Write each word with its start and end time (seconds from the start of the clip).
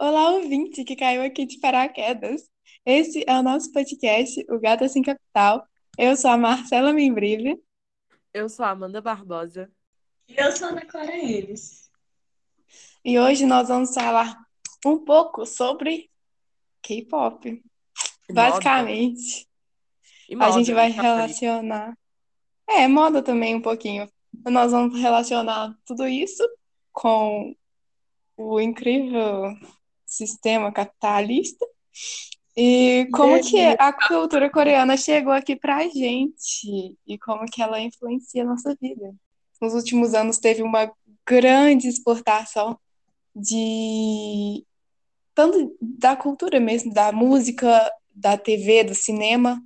Olá, 0.00 0.30
ouvinte 0.30 0.84
que 0.84 0.94
caiu 0.94 1.22
aqui 1.22 1.44
de 1.44 1.58
paraquedas. 1.58 2.48
Esse 2.86 3.24
é 3.26 3.36
o 3.36 3.42
nosso 3.42 3.72
podcast, 3.72 4.46
O 4.48 4.60
Gata 4.60 4.88
Sem 4.88 5.02
Capital. 5.02 5.66
Eu 5.98 6.16
sou 6.16 6.30
a 6.30 6.38
Marcela 6.38 6.92
Membrilha. 6.92 7.58
Eu 8.32 8.48
sou 8.48 8.64
a 8.64 8.70
Amanda 8.70 9.00
Barbosa. 9.00 9.68
E 10.28 10.36
eu 10.36 10.52
sou 10.52 10.68
a 10.68 10.70
Ana 10.70 10.86
Clara 10.86 11.16
Enes. 11.16 11.90
E 13.04 13.18
hoje 13.18 13.44
nós 13.44 13.66
vamos 13.66 13.92
falar 13.92 14.38
um 14.86 15.04
pouco 15.04 15.44
sobre 15.44 16.08
K-pop. 16.80 17.60
Basicamente, 18.30 19.48
E 20.28 20.34
a 20.36 20.38
moda, 20.38 20.52
gente 20.52 20.72
vai 20.72 20.90
né, 20.90 21.02
relacionar. 21.02 21.98
É, 22.68 22.86
moda 22.86 23.20
também 23.20 23.56
um 23.56 23.60
pouquinho. 23.60 24.08
Nós 24.44 24.70
vamos 24.70 24.96
relacionar 24.96 25.76
tudo 25.84 26.06
isso 26.06 26.48
com 26.92 27.52
o 28.36 28.60
incrível 28.60 29.56
sistema 30.08 30.72
capitalista 30.72 31.66
e 32.56 33.06
como 33.12 33.40
que 33.40 33.60
a 33.78 33.92
cultura 33.92 34.50
coreana 34.50 34.96
chegou 34.96 35.32
aqui 35.32 35.54
pra 35.54 35.86
gente 35.88 36.96
e 37.06 37.18
como 37.18 37.44
que 37.46 37.62
ela 37.62 37.80
influencia 37.80 38.42
a 38.42 38.46
nossa 38.46 38.76
vida. 38.80 39.14
Nos 39.60 39.74
últimos 39.74 40.14
anos 40.14 40.38
teve 40.38 40.62
uma 40.62 40.90
grande 41.26 41.86
exportação 41.88 42.78
de 43.34 44.64
tanto 45.34 45.76
da 45.80 46.16
cultura 46.16 46.58
mesmo, 46.58 46.92
da 46.92 47.12
música, 47.12 47.90
da 48.14 48.36
TV, 48.36 48.84
do 48.84 48.94
cinema, 48.94 49.62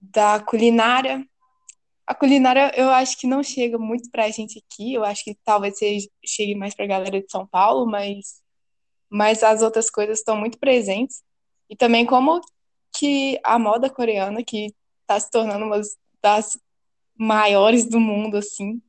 da 0.00 0.40
culinária. 0.40 1.26
A 2.06 2.14
culinária 2.14 2.72
eu 2.76 2.90
acho 2.90 3.18
que 3.18 3.26
não 3.26 3.42
chega 3.42 3.78
muito 3.78 4.10
pra 4.10 4.30
gente 4.30 4.58
aqui, 4.64 4.94
eu 4.94 5.04
acho 5.04 5.24
que 5.24 5.36
talvez 5.44 5.78
seja- 5.78 6.08
chegue 6.24 6.54
mais 6.54 6.74
pra 6.74 6.86
galera 6.86 7.20
de 7.20 7.30
São 7.30 7.46
Paulo, 7.46 7.86
mas, 7.90 8.42
mas 9.14 9.44
as 9.44 9.62
outras 9.62 9.88
coisas 9.88 10.18
estão 10.18 10.36
muito 10.36 10.58
presentes. 10.58 11.22
E 11.70 11.76
também 11.76 12.04
como 12.04 12.40
que 12.92 13.38
a 13.44 13.60
moda 13.60 13.88
coreana, 13.88 14.42
que 14.42 14.74
está 15.02 15.20
se 15.20 15.30
tornando 15.30 15.64
uma 15.64 15.80
das 16.20 16.58
maiores 17.16 17.88
do 17.88 18.00
mundo, 18.00 18.38
assim, 18.38 18.82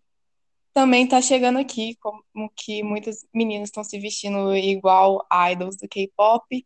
também 0.73 1.03
está 1.03 1.22
chegando 1.22 1.59
aqui, 1.59 1.96
como 1.98 2.23
que 2.56 2.81
muitas 2.81 3.23
meninas 3.31 3.70
estão 3.70 3.84
se 3.84 4.00
vestindo 4.00 4.56
igual 4.56 5.23
idols 5.52 5.78
do 5.78 5.88
K-pop. 5.88 6.66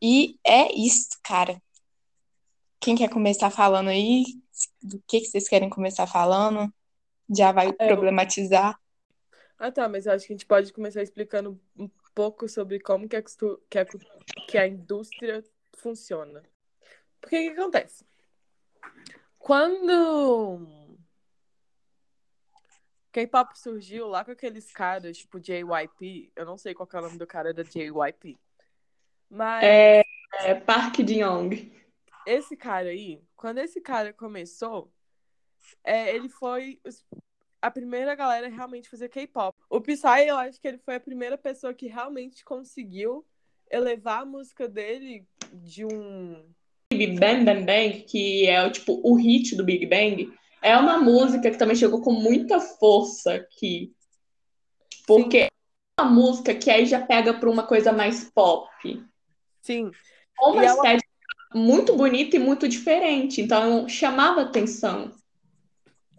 E 0.00 0.38
é 0.46 0.72
isso, 0.72 1.08
cara. 1.24 1.60
Quem 2.78 2.94
quer 2.94 3.10
começar 3.10 3.50
falando 3.50 3.88
aí? 3.88 4.24
Do 4.80 5.02
que 5.04 5.18
que 5.20 5.26
vocês 5.26 5.48
querem 5.48 5.68
começar 5.68 6.06
falando? 6.06 6.72
Já 7.36 7.50
vai 7.50 7.70
eu- 7.70 7.74
problematizar. 7.74 8.78
Ah, 9.58 9.72
tá, 9.72 9.88
mas 9.88 10.06
eu 10.06 10.12
acho 10.12 10.24
que 10.24 10.32
a 10.32 10.36
gente 10.36 10.46
pode 10.46 10.72
começar 10.72 11.02
explicando 11.02 11.60
pouco 12.18 12.48
sobre 12.48 12.80
como 12.80 13.08
que 13.08 13.14
a, 13.14 13.22
que 13.22 13.78
a, 13.78 13.86
que 14.48 14.58
a 14.58 14.66
indústria 14.66 15.44
funciona. 15.76 16.42
Porque 17.20 17.36
o 17.36 17.54
que 17.54 17.60
acontece? 17.60 18.04
Quando 19.38 20.66
K-pop 23.12 23.56
surgiu 23.56 24.08
lá 24.08 24.24
com 24.24 24.32
aqueles 24.32 24.72
caras, 24.72 25.18
tipo 25.18 25.38
JYP, 25.38 26.32
eu 26.34 26.44
não 26.44 26.58
sei 26.58 26.74
qual 26.74 26.88
é 26.92 26.98
o 26.98 27.02
nome 27.02 27.18
do 27.18 27.26
cara 27.26 27.54
da 27.54 27.62
JYP, 27.62 28.36
mas 29.30 29.62
É, 29.62 30.02
é 30.40 30.54
Park 30.56 30.96
Ji-young. 30.96 31.72
esse 32.26 32.56
cara 32.56 32.88
aí, 32.88 33.22
quando 33.36 33.58
esse 33.58 33.80
cara 33.80 34.12
começou, 34.12 34.92
é, 35.84 36.16
ele 36.16 36.28
foi 36.28 36.80
a 37.60 37.70
primeira 37.70 38.14
galera 38.14 38.46
a 38.46 38.50
realmente 38.50 38.88
fazer 38.88 39.08
K-pop. 39.08 39.56
O 39.68 39.80
Psy, 39.80 40.26
eu 40.26 40.36
acho 40.36 40.60
que 40.60 40.68
ele 40.68 40.78
foi 40.78 40.94
a 40.96 41.00
primeira 41.00 41.36
pessoa 41.36 41.74
que 41.74 41.86
realmente 41.86 42.44
conseguiu 42.44 43.24
elevar 43.70 44.22
a 44.22 44.26
música 44.26 44.68
dele 44.68 45.26
de 45.52 45.84
um. 45.84 46.44
Big 46.92 47.18
Bang 47.18 47.44
Bang 47.44 47.64
Bang, 47.64 48.02
que 48.04 48.46
é 48.46 48.64
o 48.64 48.70
tipo 48.70 49.00
o 49.04 49.14
hit 49.14 49.54
do 49.56 49.64
Big 49.64 49.84
Bang, 49.86 50.32
é 50.62 50.76
uma 50.76 50.98
música 50.98 51.50
que 51.50 51.58
também 51.58 51.76
chegou 51.76 52.00
com 52.00 52.12
muita 52.12 52.60
força 52.60 53.34
aqui. 53.34 53.92
Porque 55.06 55.38
é 55.38 55.48
uma 56.00 56.10
música 56.10 56.54
que 56.54 56.70
aí 56.70 56.86
já 56.86 57.04
pega 57.04 57.34
para 57.34 57.50
uma 57.50 57.66
coisa 57.66 57.92
mais 57.92 58.24
pop. 58.30 58.68
Sim, 59.60 59.90
uma 60.40 60.62
E 60.62 60.66
ela- 60.66 60.74
estética 60.76 61.08
muito 61.54 61.96
bonita 61.96 62.36
e 62.36 62.38
muito 62.38 62.68
diferente. 62.68 63.40
Então 63.40 63.88
chamava 63.88 64.42
atenção. 64.42 65.12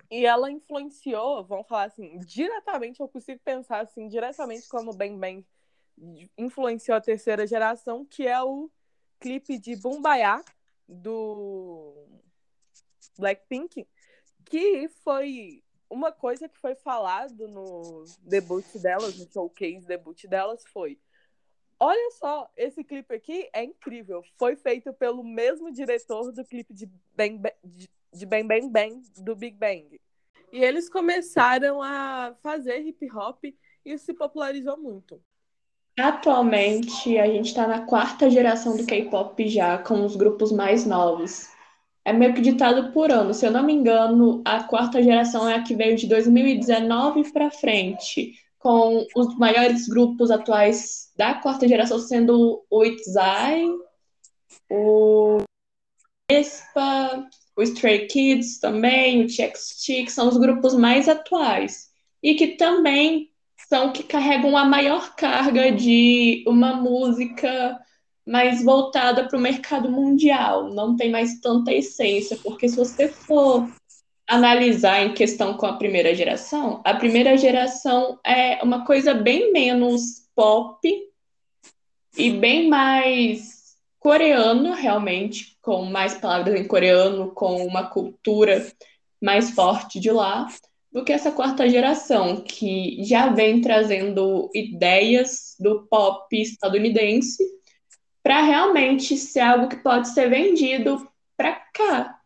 E 0.09 0.25
ela 0.25 0.52
influenciou, 0.52 1.44
vamos 1.44 1.68
falar 1.68 1.86
assim, 1.86 2.18
diretamente, 2.20 3.00
eu 3.00 3.08
consigo 3.08 3.40
pensar 3.44 3.81
assim, 3.81 4.08
diretamente 4.08 4.68
como 4.68 4.94
Bang 4.94 5.18
Bang 5.18 5.46
influenciou 6.38 6.97
a 6.97 7.02
terceira 7.02 7.46
geração, 7.46 8.06
que 8.06 8.25
é 8.25 8.42
o 8.42 8.70
clipe 9.20 9.58
de 9.59 9.75
Bumbaya 9.75 10.44
do 10.88 12.08
Blackpink, 13.18 13.88
que 14.46 14.88
foi 15.03 15.62
uma 15.90 16.12
coisa 16.12 16.47
que 16.47 16.58
foi 16.58 16.76
falado 16.76 17.47
no 17.47 18.06
debut 18.22 18.66
delas, 18.76 19.18
no 19.18 19.31
showcase 19.31 19.86
debut 19.86 20.26
delas, 20.28 20.64
foi 20.72 20.97
Olha 21.81 22.12
só, 22.12 22.52
esse 22.58 22.84
clipe 22.84 23.16
aqui 23.16 23.50
é 23.53 23.64
incrível. 23.64 24.22
Foi 24.38 24.58
feito 24.58 24.91
pelo 24.94 25.24
mesmo 25.24 25.72
diretor 25.72 26.30
do 26.34 26.44
clipe 26.44 26.74
de 26.74 26.91
Bang, 27.16 27.41
de, 27.64 27.90
de 28.14 28.25
Bang 28.25 28.47
Bang 28.47 28.70
Bang 28.70 29.02
do 29.18 29.36
Big 29.36 29.58
Bang. 29.58 30.00
E 30.52 30.64
eles 30.64 30.90
começaram 30.90 31.81
a 31.81 32.34
fazer 32.42 32.80
hip 32.80 33.09
hop 33.12 33.44
e 33.46 33.56
isso 33.86 34.06
se 34.06 34.14
popularizou 34.14 34.78
muito. 34.78 35.22
Atualmente, 35.97 37.18
a 37.18 37.28
gente 37.28 37.47
está 37.47 37.68
na 37.68 37.81
quarta 37.81 38.30
geração 38.30 38.78
do 38.78 38.86
K-pop 38.86 39.47
já, 39.50 39.78
com 39.78 40.06
os 40.06 40.16
grupos 40.16 40.52
mais 40.52 40.86
novos. 40.86 41.50
É 42.06 42.14
meio 42.14 42.34
que 42.34 42.42
ditado 42.42 42.94
por 42.94 43.12
ano. 43.12 43.34
Se 43.34 43.46
eu 43.46 43.52
não 43.52 43.64
me 43.64 43.74
engano, 43.74 44.41
a 44.46 44.64
quarta 44.64 45.03
geração 45.03 45.47
é 45.47 45.56
a 45.56 45.64
que 45.64 45.76
veio 45.76 45.97
de 45.97 46.08
2019 46.08 47.31
para 47.34 47.52
frente, 47.52 48.34
com 48.58 49.06
os 49.16 49.38
maiores 49.38 49.88
grupos 49.88 50.31
atuais 50.31 51.12
da 51.18 51.34
quarta 51.34 51.68
geração 51.68 52.00
sendo 52.00 52.66
o 52.70 52.86
ITZY, 52.86 53.78
o 54.70 55.40
Espa, 56.31 57.28
o 57.59 57.62
Stray 57.62 58.08
Kids 58.08 58.58
também, 58.58 59.22
o 59.22 59.28
TXT, 59.28 60.06
que 60.06 60.12
são 60.12 60.30
os 60.30 60.38
grupos 60.38 60.74
mais 60.75 61.09
atuais. 61.09 61.90
E 62.24 62.34
que 62.36 62.56
também 62.56 63.31
são 63.68 63.92
que 63.92 64.02
carregam 64.02 64.56
a 64.56 64.64
maior 64.64 65.14
carga 65.14 65.70
de 65.70 66.42
uma 66.47 66.74
música 66.74 67.78
mais 68.25 68.64
voltada 68.64 69.28
para 69.28 69.38
o 69.38 69.42
mercado 69.42 69.92
mundial. 69.92 70.74
Não 70.74 70.96
tem 70.96 71.12
mais 71.12 71.42
tanta 71.42 71.74
essência, 71.74 72.38
porque 72.42 72.70
se 72.70 72.78
você 72.78 73.09
for 73.09 73.70
analisar 74.26 75.02
em 75.02 75.14
questão 75.14 75.56
com 75.56 75.66
a 75.66 75.74
primeira 75.74 76.16
geração, 76.16 76.81
a 76.86 76.94
primeira 76.94 77.36
geração 77.36 78.18
é 78.26 78.64
uma 78.64 78.86
coisa 78.86 79.14
bem 79.14 79.52
menos 79.52 80.30
pop 80.34 80.80
e 82.18 82.31
bem 82.31 82.70
mais 82.70 83.59
coreana, 84.00 84.76
realmente, 84.76 85.58
com 85.62 85.86
mais 85.86 86.16
palavras 86.16 86.60
em 86.60 86.68
coreano, 86.68 87.32
com 87.32 87.66
uma 87.66 87.88
cultura 87.88 88.66
mais 89.22 89.52
forte 89.52 90.00
de 90.00 90.10
lá 90.10 90.48
do 90.92 91.04
que 91.04 91.14
essa 91.14 91.32
quarta 91.32 91.70
geração, 91.70 92.42
que 92.42 93.04
já 93.04 93.28
vem 93.28 93.62
trazendo 93.62 94.50
ideias 94.56 95.56
do 95.59 95.86
pop 95.88 96.36
estadunidense 96.36 97.44
para 98.24 98.42
realmente 98.42 99.16
ser 99.18 99.42
algo 99.42 99.68
que 99.68 99.78
pode 99.78 100.09
ser 100.09 100.30
vendido 100.30 101.08
para 101.38 101.54
cá 101.74 102.20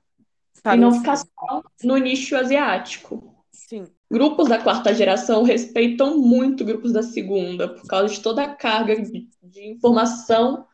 Para 0.62 0.76
e 0.76 0.80
não 0.80 0.94
ficar 0.94 1.18
só 1.18 1.64
no 1.84 1.98
nicho 1.98 2.36
asiático. 2.38 3.36
Sim, 3.52 3.86
Grupos 4.14 4.48
da 4.48 4.60
quarta 4.60 4.94
geração 4.94 5.44
respeitam 5.44 6.20
muito 6.20 6.64
grupos 6.64 6.94
da 6.94 7.02
segunda 7.02 7.68
por 7.68 7.88
causa 7.88 8.14
de 8.14 8.22
toda 8.22 8.44
a 8.44 8.56
carga 8.56 8.96
de 9.02 9.68
informação 9.68 10.68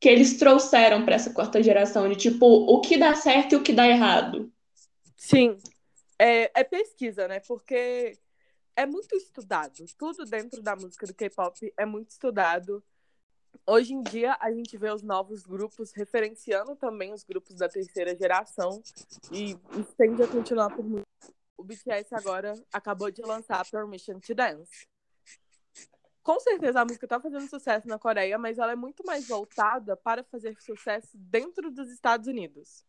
que 0.00 0.08
eles 0.08 0.38
trouxeram 0.38 1.04
para 1.04 1.14
essa 1.14 1.32
quarta 1.32 1.62
geração, 1.62 2.08
de 2.08 2.16
tipo, 2.16 2.46
o 2.46 2.80
que 2.80 2.98
dá 2.98 3.14
certo 3.14 3.52
e 3.52 3.56
o 3.56 3.62
que 3.62 3.72
dá 3.72 3.86
errado. 3.88 4.52
sim. 5.16 5.58
É, 6.16 6.60
é 6.60 6.64
pesquisa, 6.64 7.26
né? 7.26 7.40
Porque 7.40 8.16
é 8.76 8.86
muito 8.86 9.16
estudado. 9.16 9.84
Tudo 9.98 10.24
dentro 10.24 10.62
da 10.62 10.76
música 10.76 11.06
do 11.06 11.14
K-pop 11.14 11.72
é 11.76 11.84
muito 11.84 12.10
estudado. 12.10 12.82
Hoje 13.66 13.94
em 13.94 14.02
dia, 14.02 14.36
a 14.40 14.52
gente 14.52 14.76
vê 14.76 14.90
os 14.90 15.02
novos 15.02 15.42
grupos 15.44 15.92
referenciando 15.92 16.76
também 16.76 17.12
os 17.12 17.24
grupos 17.24 17.56
da 17.56 17.68
terceira 17.68 18.14
geração. 18.16 18.82
E 19.32 19.52
isso 19.52 19.94
tende 19.96 20.22
a 20.22 20.28
continuar 20.28 20.74
por 20.74 20.84
muito. 20.84 21.06
O 21.56 21.62
BTS 21.62 22.14
agora 22.14 22.52
acabou 22.72 23.10
de 23.10 23.22
lançar 23.22 23.64
Permission 23.70 24.18
to 24.18 24.34
Dance. 24.34 24.86
Com 26.24 26.40
certeza 26.40 26.80
a 26.80 26.84
música 26.86 27.06
tá 27.06 27.20
fazendo 27.20 27.46
sucesso 27.46 27.86
na 27.86 27.98
Coreia, 27.98 28.38
mas 28.38 28.58
ela 28.58 28.72
é 28.72 28.76
muito 28.76 29.04
mais 29.04 29.28
voltada 29.28 29.94
para 29.94 30.24
fazer 30.24 30.56
sucesso 30.58 31.10
dentro 31.18 31.70
dos 31.70 31.90
Estados 31.90 32.26
Unidos. 32.26 32.82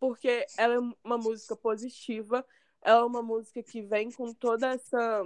Porque 0.00 0.44
ela 0.58 0.74
é 0.74 0.78
uma 1.04 1.16
música 1.16 1.54
positiva, 1.54 2.44
ela 2.82 3.02
é 3.02 3.04
uma 3.04 3.22
música 3.22 3.62
que 3.62 3.82
vem 3.82 4.10
com 4.10 4.34
toda 4.34 4.70
essa 4.70 5.22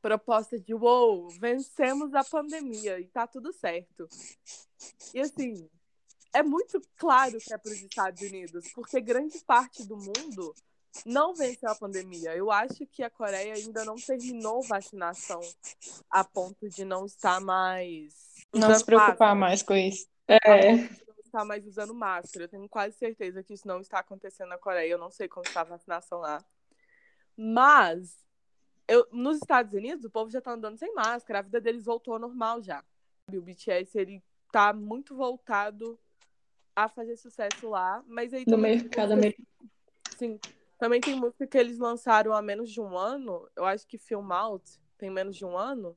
proposta 0.00 0.58
de 0.58 0.72
uou, 0.72 1.28
vencemos 1.28 2.14
a 2.14 2.24
pandemia 2.24 2.98
e 3.00 3.06
tá 3.06 3.26
tudo 3.26 3.52
certo. 3.52 4.08
E 5.12 5.20
assim, 5.20 5.68
é 6.32 6.42
muito 6.42 6.80
claro 6.96 7.36
que 7.38 7.52
é 7.52 7.58
para 7.58 7.70
os 7.70 7.82
Estados 7.82 8.22
Unidos, 8.22 8.72
porque 8.72 8.98
grande 8.98 9.38
parte 9.40 9.86
do 9.86 9.96
mundo 9.98 10.54
não 11.04 11.34
venceu 11.34 11.70
a 11.70 11.74
pandemia. 11.74 12.34
Eu 12.36 12.50
acho 12.50 12.86
que 12.86 13.02
a 13.02 13.10
Coreia 13.10 13.54
ainda 13.54 13.84
não 13.84 13.96
terminou 13.96 14.62
vacinação 14.62 15.40
a 16.10 16.24
ponto 16.24 16.68
de 16.68 16.84
não 16.84 17.06
estar 17.06 17.40
mais. 17.40 18.14
Não 18.54 18.74
se 18.74 18.84
preocupar 18.84 19.34
máscara. 19.34 19.34
mais 19.34 19.62
com 19.62 19.74
isso. 19.74 20.06
É. 20.28 20.72
Não 20.76 20.88
estar 21.24 21.44
mais 21.44 21.66
usando 21.66 21.94
máscara. 21.94 22.44
Eu 22.44 22.48
tenho 22.48 22.68
quase 22.68 22.96
certeza 22.96 23.42
que 23.42 23.54
isso 23.54 23.66
não 23.66 23.80
está 23.80 23.98
acontecendo 24.00 24.48
na 24.48 24.58
Coreia. 24.58 24.90
Eu 24.90 24.98
não 24.98 25.10
sei 25.10 25.28
como 25.28 25.46
está 25.46 25.62
a 25.62 25.64
vacinação 25.64 26.20
lá. 26.20 26.44
Mas 27.36 28.16
eu, 28.88 29.06
nos 29.12 29.36
Estados 29.36 29.72
Unidos, 29.74 30.04
o 30.04 30.10
povo 30.10 30.30
já 30.30 30.40
tá 30.40 30.52
andando 30.52 30.78
sem 30.78 30.94
máscara, 30.94 31.40
a 31.40 31.42
vida 31.42 31.60
deles 31.60 31.84
voltou 31.84 32.14
ao 32.14 32.20
normal 32.20 32.62
já. 32.62 32.84
O 33.32 33.40
BTS, 33.40 33.98
ele 33.98 34.22
tá 34.52 34.72
muito 34.72 35.14
voltado 35.16 35.98
a 36.74 36.88
fazer 36.88 37.16
sucesso 37.16 37.68
lá, 37.68 38.02
mas 38.06 38.32
aí 38.32 38.44
no 38.46 38.58
mercado 38.58 39.12
americano. 39.12 39.48
Sim. 40.16 40.38
Também 40.78 41.00
tem 41.00 41.14
música 41.14 41.46
que 41.46 41.56
eles 41.56 41.78
lançaram 41.78 42.32
há 42.32 42.42
menos 42.42 42.70
de 42.70 42.80
um 42.80 42.96
ano, 42.96 43.48
eu 43.56 43.64
acho 43.64 43.86
que 43.86 43.98
Film 43.98 44.30
Out 44.32 44.64
tem 44.98 45.10
menos 45.10 45.36
de 45.36 45.44
um 45.44 45.56
ano, 45.56 45.96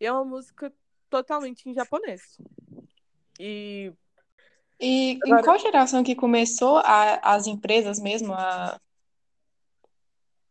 e 0.00 0.06
é 0.06 0.12
uma 0.12 0.24
música 0.24 0.72
totalmente 1.08 1.68
em 1.68 1.74
japonês. 1.74 2.38
E 3.38 3.92
e 4.80 5.18
Agora... 5.24 5.40
em 5.40 5.44
qual 5.44 5.58
geração 5.58 6.04
que 6.04 6.14
começou 6.14 6.78
a, 6.78 7.34
as 7.34 7.48
empresas 7.48 7.98
mesmo 7.98 8.32
a 8.32 8.80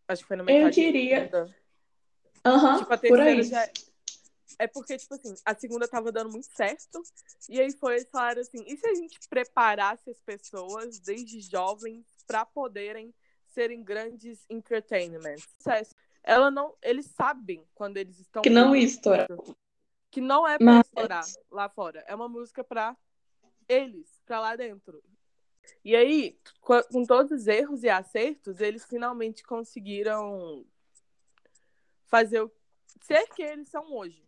Acho 0.07 0.21
que 0.21 0.27
foi 0.27 0.37
na 0.37 0.43
metade. 0.43 0.63
Eu 0.65 0.71
diria. 0.71 1.29
Uhum, 2.45 2.77
tipo, 2.79 2.93
a 2.93 2.97
terceira 2.97 3.43
já. 3.43 3.63
É, 3.63 3.71
é 4.59 4.67
porque, 4.67 4.97
tipo 4.97 5.13
assim, 5.13 5.35
a 5.43 5.53
segunda 5.53 5.87
tava 5.87 6.11
dando 6.11 6.31
muito 6.31 6.47
certo. 6.55 7.01
E 7.49 7.59
aí 7.59 7.71
foi 7.73 7.95
eles 7.95 8.09
falaram 8.09 8.41
assim: 8.41 8.63
e 8.65 8.77
se 8.77 8.87
a 8.87 8.95
gente 8.95 9.19
preparasse 9.29 10.09
as 10.09 10.21
pessoas 10.21 10.99
desde 10.99 11.41
jovens 11.41 12.05
para 12.25 12.45
poderem 12.45 13.13
serem 13.57 13.83
grandes 13.83 14.45
entertainment? 14.51 15.37
Ela 16.21 16.51
não. 16.51 16.75
Eles 16.83 17.07
sabem 17.07 17.65
quando 17.73 17.97
eles 17.97 18.19
estão. 18.19 18.43
Que 18.43 18.51
não 18.51 18.75
estoura. 18.75 19.27
Que 20.11 20.21
não 20.21 20.47
é 20.47 20.59
pra 20.59 20.65
Mas... 20.65 20.85
estourar 20.85 21.25
lá 21.49 21.67
fora. 21.67 22.03
É 22.07 22.13
uma 22.13 22.29
música 22.29 22.63
pra 22.63 22.95
eles, 23.67 24.21
pra 24.27 24.39
lá 24.39 24.55
dentro. 24.55 25.03
E 25.83 25.95
aí, 25.95 26.39
com 26.61 27.03
todos 27.03 27.31
os 27.31 27.47
erros 27.47 27.83
e 27.83 27.89
acertos, 27.89 28.61
eles 28.61 28.85
finalmente 28.85 29.43
conseguiram 29.43 30.63
fazer 32.05 32.41
o 32.41 32.51
ser 33.01 33.27
que 33.29 33.41
eles 33.41 33.67
são 33.69 33.91
hoje. 33.91 34.23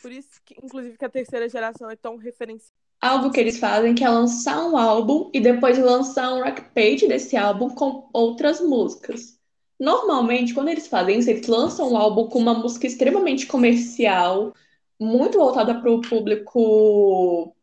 Por 0.00 0.12
isso 0.12 0.40
que, 0.44 0.54
inclusive, 0.62 0.98
que 0.98 1.04
a 1.04 1.10
terceira 1.10 1.48
geração 1.48 1.90
é 1.90 1.96
tão 1.96 2.16
referencial. 2.16 2.76
Algo 3.00 3.30
que 3.30 3.38
eles 3.38 3.58
fazem 3.58 3.94
que 3.94 4.04
é 4.04 4.08
lançar 4.08 4.64
um 4.66 4.76
álbum 4.76 5.30
e 5.32 5.40
depois 5.40 5.78
lançar 5.78 6.32
um 6.32 6.42
rock 6.42 6.62
page 6.74 7.06
desse 7.06 7.36
álbum 7.36 7.70
com 7.70 8.08
outras 8.12 8.60
músicas. 8.60 9.36
Normalmente, 9.78 10.54
quando 10.54 10.68
eles 10.68 10.86
fazem 10.86 11.18
isso, 11.18 11.30
eles 11.30 11.46
lançam 11.46 11.92
um 11.92 11.96
álbum 11.96 12.28
com 12.28 12.38
uma 12.38 12.54
música 12.54 12.86
extremamente 12.86 13.46
comercial, 13.46 14.54
muito 14.98 15.38
voltada 15.38 15.74
para 15.74 15.90
o 15.90 16.00
público 16.00 17.54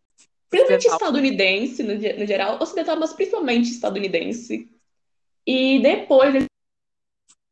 principalmente 0.49 0.87
estadunidense, 0.87 1.83
no, 1.83 1.95
no, 1.95 2.27
geral, 2.27 2.61
ocidental, 2.61 2.99
mas 2.99 3.13
principalmente 3.13 3.71
estadunidense. 3.71 4.69
E 5.45 5.81
depois 5.81 6.45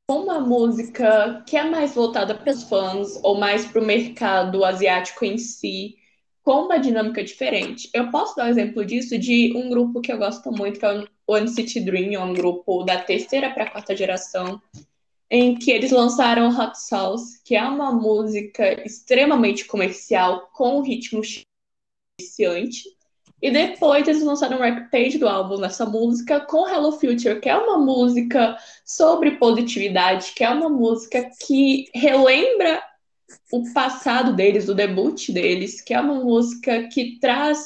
uma 0.09 0.39
música 0.39 1.43
que 1.47 1.57
é 1.57 1.63
mais 1.63 1.95
voltada 1.95 2.35
para 2.35 2.51
os 2.51 2.63
fãs 2.63 3.19
ou 3.23 3.35
mais 3.35 3.65
para 3.65 3.81
o 3.81 3.85
mercado 3.85 4.63
asiático 4.63 5.25
em 5.25 5.37
si, 5.37 5.95
com 6.43 6.63
uma 6.63 6.77
dinâmica 6.77 7.23
diferente. 7.23 7.89
Eu 7.93 8.09
posso 8.09 8.35
dar 8.35 8.45
um 8.45 8.49
exemplo 8.49 8.83
disso 8.85 9.17
de 9.17 9.53
um 9.55 9.69
grupo 9.69 10.01
que 10.01 10.11
eu 10.11 10.17
gosto 10.17 10.51
muito, 10.51 10.79
que 10.79 10.85
é 10.85 11.05
o 11.27 11.38
NCT 11.38 11.81
Dream, 11.81 12.13
é 12.13 12.19
um 12.19 12.33
grupo 12.33 12.83
da 12.83 12.99
terceira 12.99 13.49
para 13.51 13.69
quarta 13.69 13.95
geração, 13.95 14.61
em 15.29 15.55
que 15.55 15.71
eles 15.71 15.91
lançaram 15.91 16.49
Hot 16.49 16.77
Sauce, 16.77 17.41
que 17.43 17.55
é 17.55 17.63
uma 17.63 17.91
música 17.91 18.85
extremamente 18.85 19.65
comercial, 19.65 20.49
com 20.53 20.81
ritmo 20.81 21.21
viciante. 22.19 22.83
E 23.41 23.49
depois 23.49 24.07
eles 24.07 24.21
lançaram 24.21 24.57
um 24.57 24.89
page 24.89 25.17
do 25.17 25.27
álbum 25.27 25.57
nessa 25.57 25.83
música 25.85 26.39
com 26.41 26.67
Hello 26.67 26.91
Future, 26.91 27.39
que 27.39 27.49
é 27.49 27.57
uma 27.57 27.77
música 27.77 28.55
sobre 28.85 29.31
positividade, 29.31 30.33
que 30.35 30.43
é 30.43 30.49
uma 30.49 30.69
música 30.69 31.27
que 31.47 31.85
relembra 31.95 32.83
o 33.51 33.74
passado 33.74 34.33
deles, 34.33 34.69
o 34.69 34.74
debut 34.74 35.30
deles, 35.30 35.81
que 35.81 35.94
é 35.94 36.00
uma 36.00 36.15
música 36.15 36.88
que 36.88 37.19
traz 37.19 37.59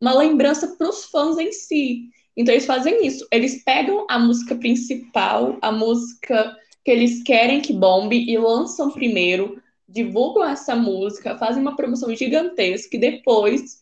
uma 0.00 0.12
lembrança 0.14 0.74
para 0.76 0.88
os 0.88 1.04
fãs 1.04 1.38
em 1.38 1.52
si. 1.52 2.10
Então 2.36 2.52
eles 2.52 2.66
fazem 2.66 3.06
isso, 3.06 3.26
eles 3.30 3.62
pegam 3.62 4.06
a 4.08 4.18
música 4.18 4.56
principal, 4.56 5.58
a 5.62 5.70
música 5.70 6.56
que 6.84 6.90
eles 6.90 7.22
querem 7.22 7.60
que 7.60 7.72
bombe 7.72 8.28
e 8.28 8.36
lançam 8.36 8.90
primeiro, 8.90 9.62
divulgam 9.88 10.44
essa 10.44 10.74
música, 10.74 11.38
fazem 11.38 11.62
uma 11.62 11.76
promoção 11.76 12.14
gigantesca 12.16 12.96
e 12.96 13.00
depois 13.00 13.78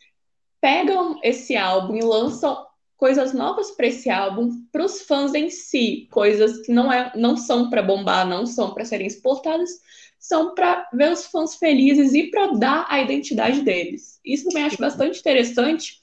pegam 0.60 1.18
esse 1.22 1.56
álbum 1.56 1.96
e 1.96 2.02
lançam 2.02 2.66
coisas 2.96 3.32
novas 3.32 3.70
para 3.70 3.86
esse 3.86 4.10
álbum 4.10 4.50
para 4.70 4.84
os 4.84 5.00
fãs 5.02 5.32
em 5.32 5.48
si, 5.48 6.06
coisas 6.10 6.60
que 6.66 6.72
não, 6.72 6.92
é, 6.92 7.10
não 7.16 7.36
são 7.36 7.70
para 7.70 7.82
bombar, 7.82 8.28
não 8.28 8.44
são 8.44 8.74
para 8.74 8.84
serem 8.84 9.06
exportadas, 9.06 9.70
são 10.20 10.54
para 10.54 10.88
ver 10.92 11.10
os 11.10 11.26
fãs 11.26 11.56
felizes 11.56 12.14
e 12.14 12.30
para 12.30 12.52
dar 12.52 12.86
a 12.88 13.00
identidade 13.00 13.62
deles. 13.62 14.20
Isso 14.24 14.44
também 14.44 14.62
acho 14.62 14.76
bastante 14.76 15.18
interessante, 15.18 16.00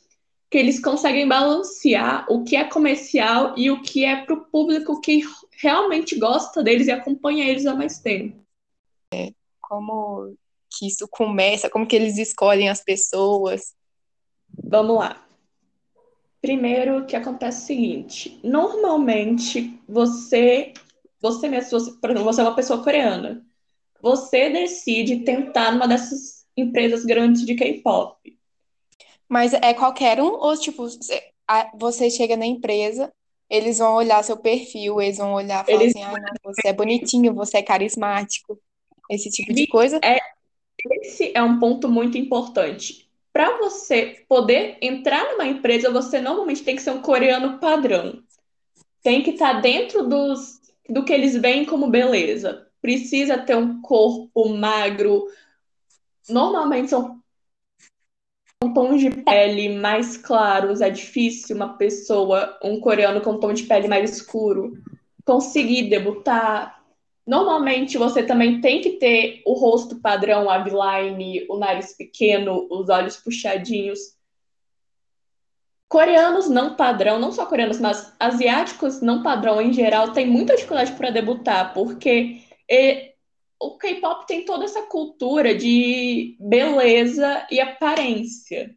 que 0.49 0.57
eles 0.57 0.81
conseguem 0.81 1.27
balancear 1.27 2.25
o 2.29 2.43
que 2.43 2.55
é 2.55 2.65
comercial 2.65 3.53
e 3.57 3.71
o 3.71 3.81
que 3.81 4.03
é 4.03 4.25
para 4.25 4.33
o 4.33 4.45
público 4.45 4.99
que 4.99 5.21
realmente 5.61 6.17
gosta 6.17 6.61
deles 6.61 6.87
e 6.87 6.91
acompanha 6.91 7.47
eles 7.47 7.65
há 7.65 7.73
mais 7.73 7.99
tempo. 7.99 8.35
É, 9.13 9.29
como 9.61 10.35
que 10.69 10.87
isso 10.87 11.07
começa, 11.09 11.69
como 11.69 11.87
que 11.87 11.95
eles 11.95 12.17
escolhem 12.17 12.69
as 12.69 12.83
pessoas, 12.83 13.77
Vamos 14.63 14.97
lá. 14.97 15.23
Primeiro, 16.41 16.99
o 16.99 17.05
que 17.05 17.15
acontece 17.15 17.59
é 17.59 17.63
o 17.63 17.67
seguinte: 17.67 18.39
normalmente 18.43 19.79
você, 19.87 20.73
você 21.19 21.49
mesmo, 21.49 21.71
você, 21.71 21.91
por 21.99 22.09
exemplo, 22.09 22.25
você 22.25 22.41
é 22.41 22.43
uma 22.43 22.55
pessoa 22.55 22.83
coreana, 22.83 23.45
você 24.01 24.49
decide 24.49 25.23
tentar 25.23 25.71
numa 25.71 25.88
dessas 25.88 26.45
empresas 26.55 27.05
grandes 27.05 27.45
de 27.45 27.55
K-pop. 27.55 28.38
Mas 29.27 29.53
é 29.53 29.74
qualquer 29.74 30.22
um 30.22 30.33
ou 30.33 30.57
tipo 30.57 30.88
você 31.77 32.10
chega 32.10 32.36
na 32.38 32.45
empresa, 32.45 33.12
eles 33.50 33.77
vão 33.77 33.95
olhar 33.95 34.24
seu 34.24 34.38
perfil, 34.38 35.01
eles 35.01 35.17
vão 35.17 35.33
olhar 35.33 35.63
e 35.63 35.72
falar 35.72 35.83
eles... 35.83 35.95
assim, 35.95 36.03
ah, 36.03 36.12
não, 36.12 36.53
você 36.53 36.67
é 36.67 36.74
bonitinho, 36.74 37.33
você 37.33 37.57
é 37.57 37.63
carismático, 37.63 38.60
esse 39.10 39.29
tipo 39.29 39.53
de 39.53 39.67
coisa. 39.67 40.00
É, 40.03 40.17
esse 41.01 41.31
é 41.33 41.41
um 41.41 41.60
ponto 41.60 41.89
muito 41.89 42.17
importante 42.17 43.07
para 43.38 43.55
você 43.55 44.25
poder 44.27 44.79
entrar 44.81 45.24
numa 45.31 45.45
empresa, 45.45 45.91
você 45.91 46.19
normalmente 46.19 46.63
tem 46.63 46.75
que 46.75 46.81
ser 46.81 46.89
um 46.89 47.03
coreano 47.03 47.60
padrão. 47.60 48.24
Tem 49.03 49.22
que 49.22 49.29
estar 49.29 49.53
tá 49.53 49.60
dentro 49.62 50.07
dos, 50.07 50.60
do 50.89 51.05
que 51.05 51.13
eles 51.13 51.36
veem 51.36 51.63
como 51.63 51.88
beleza. 51.88 52.66
Precisa 52.88 53.38
ter 53.38 53.53
um 53.53 53.82
corpo 53.82 54.48
magro. 54.48 55.27
Normalmente 56.29 56.89
são 56.89 57.22
tons 58.74 59.01
de 59.01 59.10
pele 59.10 59.77
mais 59.77 60.15
claros. 60.15 60.79
É 60.79 60.89
difícil 60.89 61.58
uma 61.58 61.77
pessoa, 61.77 62.58
um 62.63 62.79
coreano 62.79 63.20
com 63.20 63.41
tom 63.41 63.51
de 63.51 63.63
pele 63.63 63.89
mais 63.89 64.10
escuro, 64.10 64.82
conseguir 65.25 65.89
debutar 65.89 66.82
Normalmente 67.25 67.98
você 67.98 68.24
também 68.24 68.62
tem 68.62 68.79
que 68.79 68.91
ter 68.91 69.41
o 69.46 69.51
rosto 69.51 70.00
padrão, 70.00 70.50
a 70.50 70.60
V-line, 70.60 71.46
o 71.50 71.58
nariz 71.58 71.94
pequeno, 71.94 72.65
os 72.72 72.88
olhos 72.88 73.17
puxadinhos. 73.17 74.00
Coreanos 75.89 76.48
não 76.48 76.77
padrão, 76.77 77.20
não 77.20 77.34
só 77.34 77.46
coreanos, 77.46 77.82
mas 77.82 78.15
asiáticos 78.17 79.01
não 79.01 79.24
padrão 79.24 79.62
em 79.62 79.74
geral, 79.74 80.13
têm 80.13 80.25
muita 80.25 80.56
dificuldade 80.56 80.94
para 80.94 81.10
debutar, 81.10 81.74
porque 81.74 82.47
e, 82.69 83.13
o 83.59 83.77
K-pop 83.77 84.27
tem 84.27 84.45
toda 84.45 84.65
essa 84.65 84.83
cultura 84.83 85.55
de 85.55 86.36
beleza 86.39 87.47
e 87.50 87.59
aparência. 87.59 88.75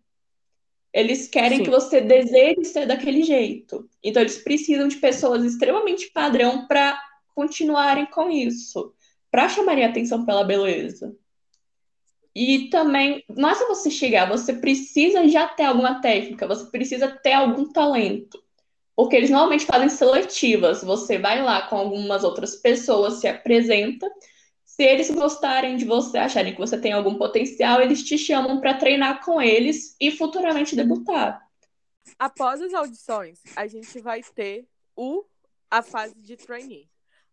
Eles 0.92 1.28
querem 1.28 1.59
Sim. 1.59 1.64
que 1.64 1.70
você 1.70 2.00
deseje 2.00 2.64
ser 2.64 2.87
daquele 2.87 3.23
jeito. 3.23 3.88
Então, 4.02 4.23
eles 4.23 4.38
precisam 4.38 4.88
de 4.88 4.97
pessoas 4.97 5.44
extremamente 5.44 6.11
padrão 6.11 6.66
para 6.66 7.00
continuarem 7.35 8.06
com 8.06 8.30
isso, 8.30 8.92
para 9.30 9.49
chamarem 9.49 9.85
atenção 9.85 10.25
pela 10.25 10.44
beleza. 10.44 11.16
E 12.35 12.68
também, 12.70 13.25
não 13.28 13.50
é 13.50 13.54
só 13.54 13.68
você 13.68 13.90
chegar, 13.90 14.28
você 14.28 14.54
precisa 14.54 15.28
já 15.28 15.49
ter 15.49 15.64
alguma 15.64 16.00
técnica, 16.00 16.47
você 16.47 16.68
precisa 16.70 17.09
ter 17.09 17.32
algum 17.32 17.70
talento. 17.73 18.42
Porque 19.00 19.16
eles 19.16 19.30
normalmente 19.30 19.64
fazem 19.64 19.88
seletivas. 19.88 20.85
Você 20.85 21.16
vai 21.16 21.42
lá 21.42 21.62
com 21.62 21.76
algumas 21.78 22.23
outras 22.23 22.57
pessoas, 22.57 23.14
se 23.14 23.26
apresenta. 23.26 24.07
Se 24.62 24.83
eles 24.83 25.11
gostarem 25.11 25.78
de 25.78 25.87
você, 25.87 26.19
acharem 26.19 26.52
que 26.52 26.59
você 26.59 26.78
tem 26.78 26.92
algum 26.92 27.14
potencial, 27.14 27.80
eles 27.80 28.02
te 28.02 28.19
chamam 28.19 28.61
para 28.61 28.75
treinar 28.75 29.25
com 29.25 29.40
eles 29.40 29.97
e 29.99 30.11
futuramente 30.11 30.76
debutar. 30.76 31.40
Após 32.19 32.61
as 32.61 32.75
audições, 32.75 33.40
a 33.57 33.66
gente 33.66 33.99
vai 34.00 34.21
ter 34.23 34.69
o 34.95 35.25
a 35.71 35.80
fase 35.80 36.21
de 36.21 36.37
trainee. 36.37 36.89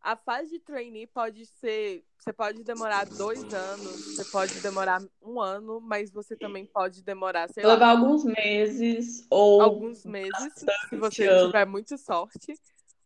A 0.07 0.15
fase 0.15 0.51
de 0.51 0.59
trainee 0.59 1.05
pode 1.05 1.45
ser. 1.45 2.01
Você 2.17 2.31
pode 2.31 2.63
demorar 2.63 3.05
dois 3.05 3.43
anos, 3.53 4.15
você 4.15 4.23
pode 4.31 4.57
demorar 4.61 5.01
um 5.21 5.41
ano, 5.41 5.81
mas 5.81 6.09
você 6.09 6.33
também 6.33 6.65
pode 6.65 7.03
demorar, 7.03 7.49
sei 7.49 7.65
Levar 7.65 7.87
lá, 7.87 7.99
alguns 7.99 8.23
meses 8.23 9.27
ou 9.29 9.61
alguns 9.61 10.05
meses, 10.05 10.53
se 10.87 10.95
você 10.95 11.27
anos. 11.27 11.47
tiver 11.47 11.65
muita 11.65 11.97
sorte. 11.97 12.53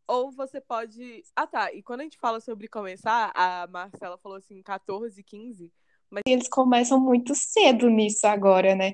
Ou 0.07 0.31
você 0.31 0.61
pode. 0.61 1.23
Ah, 1.35 1.47
tá. 1.47 1.73
E 1.73 1.81
quando 1.81 2.01
a 2.01 2.03
gente 2.03 2.19
fala 2.19 2.39
sobre 2.39 2.67
começar, 2.67 3.31
a 3.33 3.65
Marcela 3.65 4.19
falou 4.19 4.37
assim, 4.37 4.61
14, 4.61 5.23
15. 5.23 5.73
eles 6.27 6.47
começam 6.49 6.99
muito 6.99 7.33
cedo 7.33 7.89
nisso 7.89 8.27
agora, 8.27 8.75
né? 8.75 8.93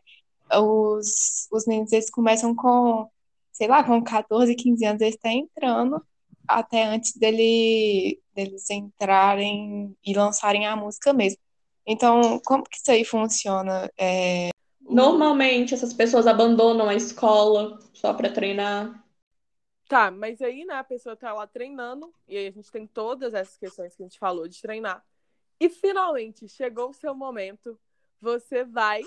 Os, 0.50 1.46
os 1.52 1.68
meninos, 1.68 1.92
eles 1.92 2.10
começam 2.10 2.56
com, 2.56 3.12
sei 3.52 3.68
lá, 3.68 3.84
com 3.84 4.02
14, 4.02 4.56
15 4.56 4.86
anos, 4.86 5.02
eles 5.02 5.16
estão 5.16 5.30
entrando 5.30 6.02
até 6.48 6.84
antes 6.86 7.14
dele, 7.16 8.22
deles 8.34 8.70
entrarem 8.70 9.96
e 10.06 10.14
lançarem 10.14 10.66
a 10.68 10.76
música 10.76 11.14
mesmo. 11.14 11.40
Então, 11.86 12.40
como 12.46 12.64
que 12.64 12.78
isso 12.78 12.92
aí 12.92 13.06
funciona? 13.06 13.90
É, 13.98 14.50
Normalmente 14.90 15.74
essas 15.76 15.94
pessoas 15.94 16.26
abandonam 16.28 16.90
a 16.90 16.96
escola 16.96 17.78
só 17.94 18.14
para 18.14 18.32
treinar. 18.32 19.04
Tá, 19.88 20.12
mas 20.12 20.42
aí, 20.42 20.66
né, 20.66 20.76
a 20.76 20.84
pessoa 20.84 21.16
tá 21.16 21.34
lá 21.34 21.48
treinando, 21.48 22.14
e 22.28 22.38
aí 22.38 22.48
a 22.48 22.52
gente 22.52 22.70
tem 22.70 22.86
todas 22.86 23.34
essas 23.34 23.58
questões 23.58 23.96
que 23.96 24.04
a 24.04 24.06
gente 24.06 24.20
falou 24.20 24.48
de 24.48 24.62
treinar. 24.62 25.06
E 25.60 25.70
finalmente 25.70 26.48
chegou 26.50 26.90
o 26.90 26.94
seu 26.94 27.16
momento, 27.16 27.80
você 28.20 28.66
vai 28.66 29.02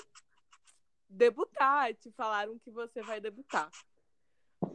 debutar, 1.08 1.94
te 1.94 2.10
falaram 2.12 2.58
que 2.58 2.70
você 2.70 3.02
vai 3.02 3.20
debutar. 3.20 3.70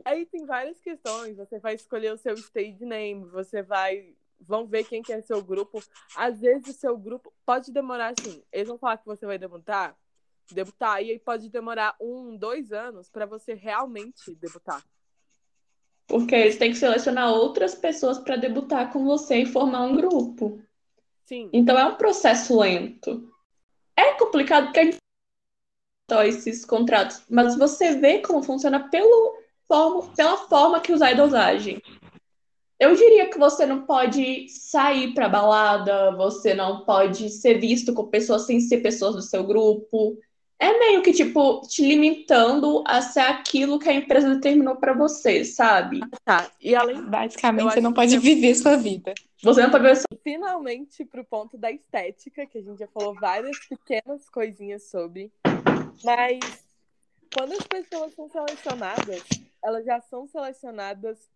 Aí 0.04 0.26
tem 0.26 0.46
várias 0.46 0.80
questões, 0.80 1.38
você 1.38 1.60
vai 1.60 1.76
escolher 1.76 2.14
o 2.14 2.18
seu 2.18 2.34
stage 2.36 2.86
name, 2.86 3.26
você 3.26 3.62
vai. 3.62 4.14
Vão 4.40 4.68
ver 4.68 4.84
quem 4.84 5.02
que 5.02 5.14
é 5.14 5.22
seu 5.22 5.42
grupo. 5.42 5.82
Às 6.16 6.42
vezes 6.42 6.68
o 6.68 6.80
seu 6.80 6.98
grupo 6.98 7.34
pode 7.46 7.72
demorar 7.72 8.14
assim. 8.18 8.44
Eles 8.52 8.68
vão 8.68 8.78
falar 8.78 8.98
que 8.98 9.06
você 9.06 9.26
vai 9.26 9.38
debutar, 9.38 9.98
debutar, 10.52 11.02
e 11.02 11.12
aí 11.12 11.20
pode 11.20 11.50
demorar 11.50 11.96
um, 12.00 12.36
dois 12.36 12.72
anos 12.72 13.10
para 13.10 13.26
você 13.26 13.54
realmente 13.54 14.36
debutar. 14.36 14.84
Porque 16.06 16.36
eles 16.36 16.58
têm 16.58 16.72
que 16.72 16.78
selecionar 16.78 17.32
outras 17.32 17.74
pessoas 17.74 18.20
para 18.20 18.36
debutar 18.36 18.92
com 18.92 19.06
você 19.06 19.38
e 19.38 19.46
formar 19.46 19.84
um 19.84 19.96
grupo. 19.96 20.62
Sim. 21.26 21.50
Então 21.52 21.78
é 21.78 21.86
um 21.86 21.96
processo 21.96 22.60
lento. 22.60 23.34
É 23.96 24.14
complicado 24.14 24.66
porque 24.66 24.80
a 24.80 24.84
gente 24.84 24.98
só 26.10 26.24
esses 26.24 26.64
contratos, 26.64 27.24
mas 27.28 27.58
você 27.58 27.96
vê 27.96 28.20
como 28.20 28.44
funciona 28.44 28.90
pelo 28.90 29.45
forma, 29.68 30.12
pela 30.16 30.38
forma 30.38 30.80
que 30.80 30.92
os 30.92 31.02
idols 31.02 31.34
agem. 31.34 31.82
Eu 32.80 32.94
diria 32.96 33.30
que 33.30 33.38
você 33.38 33.66
não 33.66 33.86
pode 33.86 34.50
sair 34.50 35.14
pra 35.14 35.30
balada, 35.30 36.12
você 36.16 36.54
não 36.54 36.84
pode 36.84 37.30
ser 37.30 37.60
visto 37.60 37.94
com 37.94 38.08
pessoas 38.08 38.46
sem 38.46 38.60
ser 38.60 38.80
pessoas 38.80 39.16
do 39.16 39.22
seu 39.22 39.44
grupo. 39.46 40.18
É 40.60 40.78
meio 40.78 41.02
que, 41.02 41.12
tipo, 41.12 41.62
te 41.62 41.86
limitando 41.86 42.84
a 42.86 43.02
ser 43.02 43.22
aquilo 43.22 43.80
que 43.80 43.90
a 43.90 43.94
empresa 43.94 44.34
determinou 44.36 44.76
pra 44.78 44.94
você, 44.94 45.44
sabe? 45.44 46.00
Tá. 46.24 46.50
E 46.62 46.74
além 46.76 47.02
basicamente, 47.02 47.74
você 47.74 47.82
não 47.82 47.94
pode 47.94 48.18
viver 48.18 48.56
sua 48.56 48.76
vida. 48.76 49.14
Você 49.44 49.62
não 49.62 49.70
pode 49.70 49.84
ver 49.84 50.02
finalmente 50.24 51.06
pro 51.06 51.24
ponto 51.24 51.58
da 51.58 51.72
estética, 51.72 52.46
que 52.46 52.58
a 52.58 52.62
gente 52.62 52.80
já 52.80 52.88
falou 52.88 53.14
várias 53.14 53.58
pequenas 53.68 54.30
coisinhas 54.30 54.90
sobre. 54.90 55.32
Mas 56.04 56.40
quando 57.34 57.52
as 57.52 57.68
pessoas 57.68 58.14
são 58.14 58.30
selecionadas, 58.30 59.24
elas 59.66 59.84
já 59.84 60.00
são 60.00 60.28
selecionadas 60.28 61.28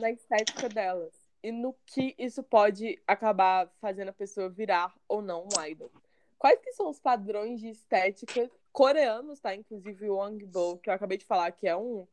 na 0.00 0.10
estética 0.10 0.68
delas. 0.68 1.14
E 1.40 1.52
no 1.52 1.72
que 1.86 2.12
isso 2.18 2.42
pode 2.42 3.00
acabar 3.06 3.70
fazendo 3.80 4.08
a 4.08 4.12
pessoa 4.12 4.48
virar 4.48 4.92
ou 5.06 5.22
não 5.22 5.44
um 5.44 5.64
idol. 5.64 5.90
Quais 6.36 6.60
que 6.60 6.72
são 6.72 6.90
os 6.90 6.98
padrões 6.98 7.60
de 7.60 7.68
estética 7.68 8.50
coreanos, 8.72 9.38
tá? 9.38 9.54
Inclusive 9.54 10.10
o 10.10 10.16
Wang 10.16 10.44
Bo, 10.46 10.78
que 10.78 10.90
eu 10.90 10.94
acabei 10.94 11.16
de 11.18 11.24
falar, 11.24 11.52
que 11.52 11.68
é 11.68 11.76
um 11.76 12.06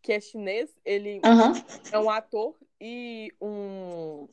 que 0.00 0.12
é 0.12 0.20
chinês, 0.20 0.74
ele 0.84 1.20
Aham. 1.24 1.52
é 1.92 1.98
um 1.98 2.08
ator 2.08 2.56
e 2.80 3.34
um 3.40 4.28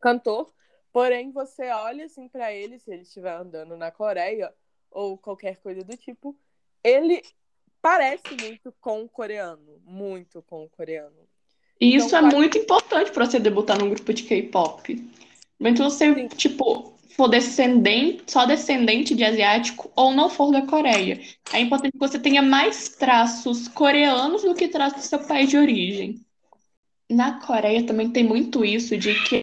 cantor. 0.00 0.52
Porém, 0.92 1.32
você 1.32 1.68
olha 1.70 2.04
assim 2.04 2.28
pra 2.28 2.52
ele, 2.52 2.78
se 2.78 2.92
ele 2.92 3.02
estiver 3.02 3.34
andando 3.34 3.76
na 3.76 3.90
Coreia 3.90 4.54
ou 4.90 5.18
qualquer 5.18 5.56
coisa 5.56 5.82
do 5.82 5.96
tipo, 5.96 6.38
ele 6.84 7.22
parece 7.82 8.28
muito 8.42 8.72
com 8.80 9.02
o 9.02 9.08
coreano, 9.08 9.80
muito 9.84 10.42
com 10.42 10.64
o 10.64 10.68
coreano. 10.68 11.16
E 11.80 11.96
isso 11.96 12.08
Então, 12.08 12.18
é 12.18 12.22
quais- 12.22 12.34
muito 12.34 12.58
importante 12.58 13.10
para 13.10 13.24
você 13.26 13.38
debutar 13.38 13.78
num 13.78 13.88
grupo 13.90 14.12
de 14.12 14.22
K-pop. 14.24 14.96
Se 14.96 15.72
você, 15.74 16.14
Sim. 16.14 16.28
tipo, 16.28 16.94
for 17.16 17.28
descendente, 17.28 18.30
só 18.30 18.44
descendente 18.46 19.14
de 19.14 19.24
asiático 19.24 19.90
ou 19.96 20.12
não 20.12 20.30
for 20.30 20.50
da 20.52 20.62
Coreia, 20.66 21.20
é 21.52 21.60
importante 21.60 21.92
que 21.92 21.98
você 21.98 22.18
tenha 22.18 22.42
mais 22.42 22.88
traços 22.90 23.68
coreanos 23.68 24.42
do 24.42 24.54
que 24.54 24.68
traços 24.68 25.02
do 25.02 25.06
seu 25.06 25.18
país 25.26 25.48
de 25.50 25.56
origem. 25.56 26.20
Na 27.10 27.40
Coreia 27.40 27.84
também 27.84 28.10
tem 28.10 28.24
muito 28.24 28.64
isso 28.64 28.96
de 28.96 29.14
que 29.24 29.40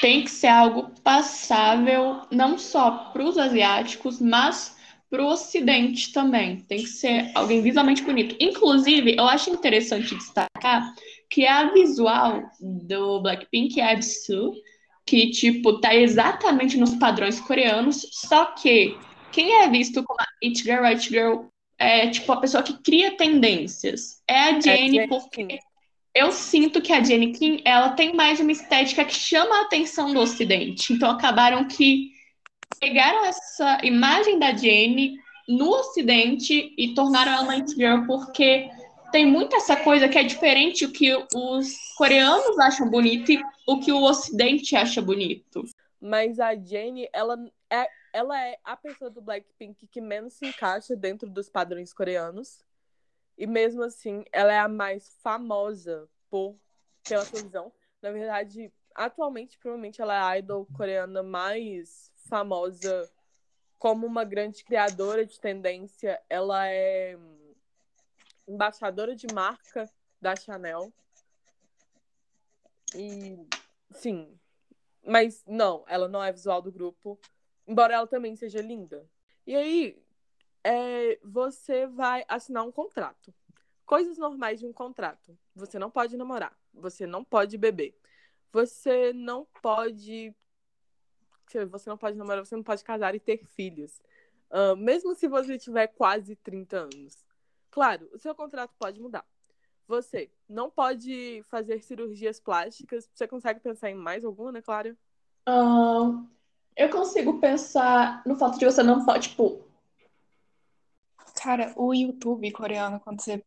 tem 0.00 0.22
que 0.22 0.30
ser 0.30 0.46
algo 0.48 0.90
passável 1.02 2.22
não 2.30 2.56
só 2.58 3.10
para 3.12 3.24
os 3.24 3.36
asiáticos, 3.38 4.20
mas 4.20 4.76
para 5.10 5.22
o 5.22 5.28
Ocidente 5.28 6.12
também. 6.12 6.56
Tem 6.60 6.82
que 6.82 6.88
ser 6.88 7.30
alguém 7.34 7.62
visualmente 7.62 8.02
bonito. 8.02 8.36
Inclusive, 8.38 9.16
eu 9.16 9.26
acho 9.26 9.50
interessante 9.50 10.14
destacar 10.14 10.94
que 11.30 11.44
é 11.44 11.50
a 11.50 11.72
visual 11.72 12.42
do 12.60 13.20
Blackpink 13.20 13.80
é 13.80 13.92
a 13.92 14.00
Jisoo, 14.00 14.54
que, 15.06 15.30
tipo, 15.30 15.80
tá 15.80 15.94
exatamente 15.94 16.76
nos 16.76 16.94
padrões 16.94 17.40
coreanos, 17.40 18.06
só 18.12 18.46
que 18.46 18.96
quem 19.32 19.52
é 19.52 19.68
visto 19.68 20.02
como 20.02 20.20
a 20.20 20.26
It 20.42 20.62
Girl, 20.62 20.84
It 20.84 21.08
Girl, 21.08 21.46
é, 21.78 22.08
tipo, 22.08 22.30
a 22.32 22.40
pessoa 22.40 22.62
que 22.62 22.82
cria 22.82 23.16
tendências. 23.16 24.22
É 24.26 24.38
a 24.38 24.60
Jennie, 24.60 24.92
Jennie 24.92 25.08
porque 25.08 25.46
Kim. 25.46 25.58
eu 26.14 26.32
sinto 26.32 26.80
que 26.80 26.92
a 26.92 27.02
Jennie 27.02 27.32
Kim, 27.32 27.60
ela 27.64 27.90
tem 27.90 28.14
mais 28.14 28.40
uma 28.40 28.52
estética 28.52 29.04
que 29.04 29.14
chama 29.14 29.58
a 29.58 29.62
atenção 29.62 30.12
do 30.12 30.20
Ocidente. 30.20 30.92
Então, 30.92 31.10
acabaram 31.10 31.66
que 31.66 32.10
pegaram 32.78 33.24
essa 33.24 33.80
imagem 33.84 34.38
da 34.38 34.54
Jennie 34.54 35.18
no 35.48 35.70
Ocidente 35.70 36.74
e 36.76 36.94
tornaram 36.94 37.32
ela 37.32 37.42
uma 37.42 37.66
Girl, 37.66 38.06
porque 38.06 38.70
tem 39.10 39.26
muito 39.26 39.56
essa 39.56 39.76
coisa 39.76 40.08
que 40.08 40.18
é 40.18 40.22
diferente 40.22 40.84
o 40.84 40.92
que 40.92 41.14
os 41.34 41.94
coreanos 41.96 42.58
acham 42.58 42.90
bonito 42.90 43.32
e 43.32 43.42
o 43.66 43.80
que 43.80 43.90
o 43.90 44.02
Ocidente 44.02 44.76
acha 44.76 45.00
bonito. 45.00 45.64
Mas 46.00 46.38
a 46.38 46.54
Jennie, 46.54 47.08
ela 47.12 47.36
é, 47.70 47.88
ela 48.12 48.40
é 48.40 48.58
a 48.62 48.76
pessoa 48.76 49.10
do 49.10 49.20
Blackpink 49.20 49.86
que 49.86 50.00
menos 50.00 50.34
se 50.34 50.46
encaixa 50.46 50.94
dentro 50.94 51.28
dos 51.28 51.48
padrões 51.48 51.92
coreanos. 51.92 52.64
E 53.36 53.46
mesmo 53.46 53.82
assim, 53.82 54.24
ela 54.32 54.52
é 54.52 54.58
a 54.58 54.68
mais 54.68 55.16
famosa 55.22 56.08
por 56.28 56.56
pela 57.08 57.24
televisão. 57.24 57.72
Na 58.02 58.10
verdade, 58.10 58.70
atualmente, 58.94 59.58
provavelmente 59.58 60.00
ela 60.02 60.14
é 60.14 60.20
a 60.20 60.38
idol 60.38 60.66
coreana 60.76 61.22
mais 61.22 62.10
famosa 62.28 63.10
como 63.78 64.06
uma 64.06 64.24
grande 64.24 64.64
criadora 64.64 65.24
de 65.24 65.40
tendência. 65.40 66.20
Ela 66.28 66.68
é 66.68 67.18
embaixadora 68.46 69.14
de 69.14 69.26
marca 69.32 69.90
da 70.20 70.34
Chanel. 70.36 70.92
E 72.94 73.38
sim, 73.90 74.38
mas 75.04 75.44
não, 75.46 75.84
ela 75.86 76.08
não 76.08 76.22
é 76.22 76.32
visual 76.32 76.62
do 76.62 76.72
grupo, 76.72 77.18
embora 77.66 77.94
ela 77.94 78.06
também 78.06 78.34
seja 78.34 78.60
linda. 78.60 79.08
E 79.46 79.54
aí, 79.54 80.02
é, 80.64 81.18
você 81.22 81.86
vai 81.86 82.24
assinar 82.28 82.64
um 82.64 82.72
contrato. 82.72 83.32
Coisas 83.84 84.18
normais 84.18 84.60
de 84.60 84.66
um 84.66 84.72
contrato. 84.72 85.38
Você 85.54 85.78
não 85.78 85.90
pode 85.90 86.16
namorar, 86.16 86.56
você 86.74 87.06
não 87.06 87.24
pode 87.24 87.56
beber, 87.56 87.98
você 88.52 89.12
não 89.12 89.46
pode. 89.62 90.34
Você 91.70 91.88
não 91.88 91.96
pode 91.96 92.16
namorar, 92.16 92.44
você 92.44 92.56
não 92.56 92.62
pode 92.62 92.84
casar 92.84 93.14
e 93.14 93.20
ter 93.20 93.44
filhos. 93.44 94.00
Ah, 94.50 94.74
mesmo 94.76 95.14
se 95.14 95.28
você 95.28 95.58
tiver 95.58 95.88
quase 95.88 96.36
30 96.36 96.78
anos. 96.78 97.24
Claro, 97.70 98.08
o 98.12 98.18
seu 98.18 98.34
contrato 98.34 98.72
pode 98.78 99.00
mudar. 99.00 99.24
Você 99.86 100.30
não 100.48 100.70
pode 100.70 101.42
fazer 101.48 101.82
cirurgias 101.82 102.38
plásticas. 102.40 103.08
Você 103.12 103.26
consegue 103.26 103.60
pensar 103.60 103.90
em 103.90 103.94
mais 103.94 104.24
alguma, 104.24 104.52
né, 104.52 104.60
Clara? 104.60 104.96
Ah, 105.46 106.22
eu 106.76 106.90
consigo 106.90 107.40
pensar 107.40 108.22
no 108.26 108.36
fato 108.36 108.58
de 108.58 108.64
você 108.64 108.82
não 108.82 109.04
pode, 109.04 109.30
tipo, 109.30 109.68
Cara, 111.34 111.72
o 111.76 111.94
YouTube 111.94 112.50
coreano, 112.52 112.98
quando 113.00 113.20
você 113.22 113.44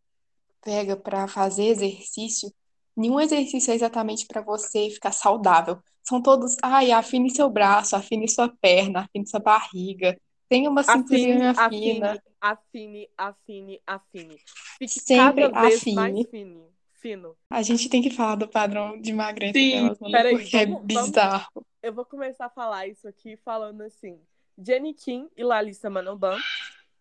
pega 0.61 0.95
pra 0.95 1.27
fazer 1.27 1.65
exercício, 1.65 2.51
nenhum 2.95 3.19
exercício 3.19 3.71
é 3.71 3.75
exatamente 3.75 4.25
para 4.27 4.41
você 4.41 4.89
ficar 4.89 5.11
saudável. 5.11 5.79
São 6.03 6.21
todos, 6.21 6.55
ai, 6.61 6.91
afine 6.91 7.29
seu 7.29 7.49
braço, 7.49 7.95
afine 7.95 8.27
sua 8.27 8.49
perna, 8.61 9.01
afine 9.01 9.25
sua 9.27 9.39
barriga. 9.39 10.19
Tenha 10.49 10.69
uma 10.69 10.83
cinturinha 10.83 11.51
Afine, 11.51 11.93
fina. 11.93 12.11
afine, 12.11 12.19
afine, 12.41 13.09
afine, 13.17 13.81
afine. 13.87 14.37
Fique 14.77 14.99
Sempre 14.99 15.49
cada 15.49 15.61
vez 15.61 15.75
afine. 15.77 15.95
mais 15.95 16.29
fino. 16.29 16.67
fino. 16.99 17.35
A 17.49 17.61
gente 17.61 17.87
tem 17.89 18.01
que 18.01 18.09
falar 18.11 18.35
do 18.35 18.47
padrão 18.47 18.99
de 18.99 19.13
magreza 19.13 19.53
Sim, 19.53 19.71
delas, 19.83 19.99
mano, 19.99 20.11
peraí, 20.11 20.37
porque 20.37 20.57
é 20.57 20.65
vamos- 20.65 20.93
vamos- 20.93 21.09
bizarro. 21.11 21.65
Eu 21.81 21.93
vou 21.93 22.03
começar 22.05 22.45
a 22.47 22.49
falar 22.49 22.87
isso 22.87 23.07
aqui 23.07 23.37
falando 23.37 23.81
assim. 23.81 24.19
Jenny 24.57 24.93
Kim 24.93 25.29
e 25.37 25.43
Lalissa 25.43 25.89
Manoban, 25.89 26.37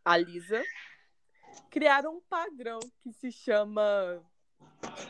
a 0.04 0.16
Lisa, 0.16 0.62
criaram 1.70 2.16
um 2.16 2.20
padrão 2.28 2.78
que 3.02 3.12
se 3.12 3.30
chama. 3.32 4.23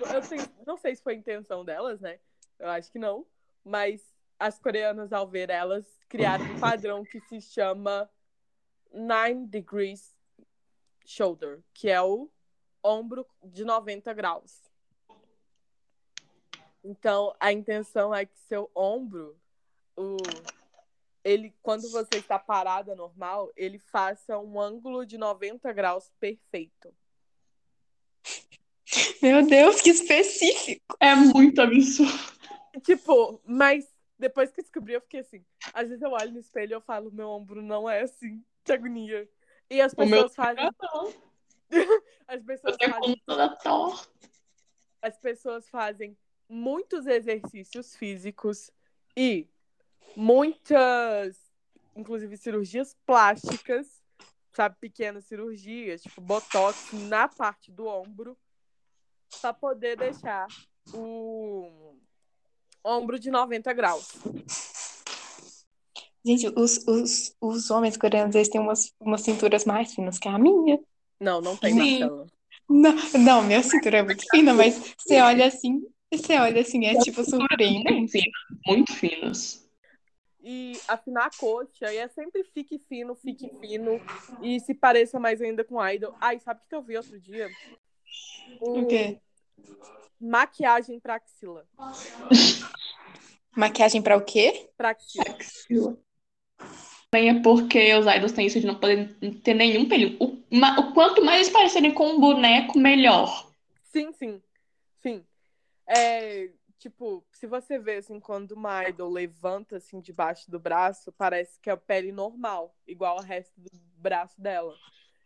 Eu 0.01 0.65
não 0.67 0.77
sei 0.77 0.95
se 0.95 1.03
foi 1.03 1.15
a 1.15 1.17
intenção 1.17 1.65
delas, 1.65 2.01
né? 2.01 2.19
Eu 2.59 2.69
acho 2.69 2.91
que 2.91 2.99
não. 2.99 3.27
Mas 3.65 4.03
as 4.39 4.59
coreanas, 4.59 5.13
ao 5.13 5.29
ver 5.29 5.51
elas, 5.51 5.87
criaram 6.09 6.45
um 6.45 6.61
padrão 6.61 7.05
que 7.05 7.21
se 7.21 7.41
chama 7.41 8.11
Nine 8.93 9.47
Degrees 9.47 10.17
Shoulder, 11.05 11.63
que 11.75 11.89
é 11.91 12.01
o 12.01 12.31
ombro 12.83 13.27
de 13.43 13.65
90 13.65 14.13
graus. 14.15 14.71
Então, 16.83 17.35
a 17.39 17.53
intenção 17.53 18.15
é 18.15 18.25
que 18.25 18.39
seu 18.39 18.71
ombro, 18.75 19.39
o, 19.95 20.17
ele, 21.23 21.55
quando 21.63 21.91
você 21.91 22.17
está 22.17 22.39
parada 22.39 22.95
normal, 22.95 23.53
ele 23.55 23.79
faça 23.79 24.39
um 24.39 24.59
ângulo 24.59 25.05
de 25.05 25.19
90 25.19 25.71
graus 25.73 26.11
perfeito. 26.19 26.95
Meu 29.23 29.47
Deus, 29.47 29.81
que 29.81 29.91
específico! 29.91 30.97
É 31.01 31.15
muito 31.15 31.61
absurdo. 31.61 32.13
Tipo, 32.85 33.41
mas 33.45 33.87
depois 34.19 34.51
que 34.51 34.61
eu 34.61 34.65
descobri, 34.65 34.95
eu 34.95 35.01
fiquei 35.01 35.21
assim. 35.21 35.45
Às 35.73 35.89
vezes 35.89 36.03
eu 36.03 36.11
olho 36.11 36.33
no 36.33 36.39
espelho 36.39 36.73
e 36.73 36.75
eu 36.75 36.81
falo, 36.81 37.11
meu 37.13 37.29
ombro 37.29 37.63
não 37.63 37.89
é 37.89 38.03
assim. 38.03 38.43
Que 38.65 38.73
agonia. 38.73 39.29
E 39.69 39.81
as 39.81 39.93
O 39.93 40.05
meu 40.05 40.29
pessoas 40.29 40.35
fazem. 40.35 40.71
As 42.27 42.43
pessoas 42.43 42.77
com 42.77 42.91
fazem, 42.91 43.23
toda 43.27 43.57
torta. 43.57 44.09
as 45.03 45.17
pessoas 45.19 45.69
fazem 45.69 46.17
muitos 46.49 47.07
exercícios 47.07 47.95
físicos 47.97 48.71
e 49.17 49.49
muitas, 50.17 51.37
inclusive 51.95 52.37
cirurgias 52.37 52.97
plásticas, 53.07 54.03
sabe, 54.53 54.77
pequenas 54.81 55.25
cirurgias, 55.27 56.03
tipo 56.03 56.21
botox 56.21 56.93
na 56.93 57.29
parte 57.29 57.71
do 57.71 57.87
ombro, 57.87 58.37
para 59.41 59.53
poder 59.53 59.97
deixar 59.97 60.47
o 60.95 61.95
ombro 62.85 63.19
de 63.19 63.31
90 63.31 63.73
graus. 63.73 64.09
Gente, 66.25 66.49
os, 66.49 66.87
os, 66.87 67.35
os 67.41 67.71
homens 67.71 67.97
coreanos, 67.97 68.35
eles 68.35 68.49
têm 68.49 68.61
umas, 68.61 68.93
umas 69.01 69.23
cinturas 69.23 69.65
mais 69.65 69.95
finas 69.95 70.19
que 70.19 70.29
a 70.29 70.39
minha. 70.39 70.79
Não, 71.19 71.41
não 71.41 71.57
tem, 71.57 71.73
Sim. 71.73 72.01
Não, 72.69 72.95
não, 73.19 73.43
minha 73.43 73.63
cintura 73.63 73.99
é 73.99 74.03
muito 74.03 74.25
fina, 74.31 74.55
mas 74.55 74.95
você 74.97 75.21
olha 75.21 75.47
assim, 75.47 75.83
você 76.13 76.39
olha 76.39 76.61
assim, 76.61 76.87
é 76.87 76.99
tipo 76.99 77.25
surpreendente. 77.25 78.31
Muito 78.67 78.93
finas. 78.93 79.69
E 80.43 80.81
afinar 80.89 81.27
a 81.27 81.31
coxa, 81.31 81.93
e 81.93 81.97
é 81.97 82.09
sempre 82.09 82.45
fique 82.45 82.79
fino, 82.79 83.15
fique 83.15 83.49
fino, 83.61 84.01
e 84.43 84.61
se 84.61 84.75
pareça 84.75 85.19
mais 85.19 85.41
ainda 85.41 85.65
com 85.65 85.85
idol. 85.87 86.15
Ai, 86.21 86.39
sabe 86.39 86.61
o 86.65 86.69
que 86.69 86.75
eu 86.75 86.83
vi 86.83 86.97
outro 86.97 87.19
dia? 87.21 87.51
O 88.61 88.87
quê? 88.87 89.21
Maquiagem 90.21 90.99
pra 91.01 91.17
axila. 91.17 91.67
Maquiagem 93.57 94.03
pra 94.03 94.17
o 94.17 94.25
quê? 94.25 94.71
Pra 94.77 94.91
axila. 94.91 95.97
Também 97.11 97.29
é 97.31 97.43
porque 97.43 97.93
os 97.95 98.07
idols 98.07 98.33
têm 98.33 98.47
isso 98.47 98.61
de 98.61 98.67
não 98.67 98.79
poder 98.79 99.13
ter 99.43 99.55
nenhum 99.55 99.89
pelinho. 99.89 100.17
O, 100.21 100.41
ma- 100.57 100.79
o 100.79 100.93
quanto 100.95 101.25
mais 101.25 101.41
eles 101.41 101.53
parecerem 101.53 101.93
com 101.93 102.09
um 102.11 102.21
boneco, 102.21 102.79
melhor. 102.79 103.51
Sim, 103.83 104.13
sim. 104.13 104.41
Sim. 105.03 105.25
É, 105.89 106.51
tipo, 106.79 107.25
se 107.33 107.49
você 107.49 107.79
vê 107.81 107.97
assim, 107.97 108.21
quando 108.21 108.53
uma 108.53 108.89
idol 108.89 109.11
levanta 109.11 109.79
assim 109.79 110.01
debaixo 110.01 110.49
do 110.49 110.61
braço, 110.61 111.11
parece 111.11 111.59
que 111.59 111.69
é 111.69 111.73
a 111.73 111.77
pele 111.77 112.13
normal, 112.13 112.77
igual 112.87 113.19
ao 113.19 113.25
resto 113.25 113.61
do 113.61 113.69
braço 113.97 114.41
dela. 114.41 114.77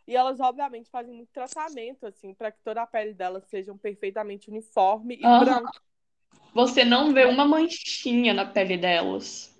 E 0.07 0.15
elas, 0.15 0.39
obviamente, 0.39 0.89
fazem 0.89 1.13
muito 1.15 1.29
tratamento, 1.31 2.05
assim, 2.05 2.33
para 2.33 2.51
que 2.51 2.59
toda 2.63 2.81
a 2.81 2.87
pele 2.87 3.13
delas 3.13 3.43
seja 3.47 3.73
perfeitamente 3.75 4.49
uniforme 4.49 5.15
e 5.19 5.25
Aham. 5.25 5.45
branca. 5.45 5.81
Você 6.53 6.85
não 6.85 7.13
vê 7.13 7.25
uma 7.25 7.45
manchinha 7.45 8.33
na 8.33 8.45
pele 8.45 8.77
delas. 8.77 9.53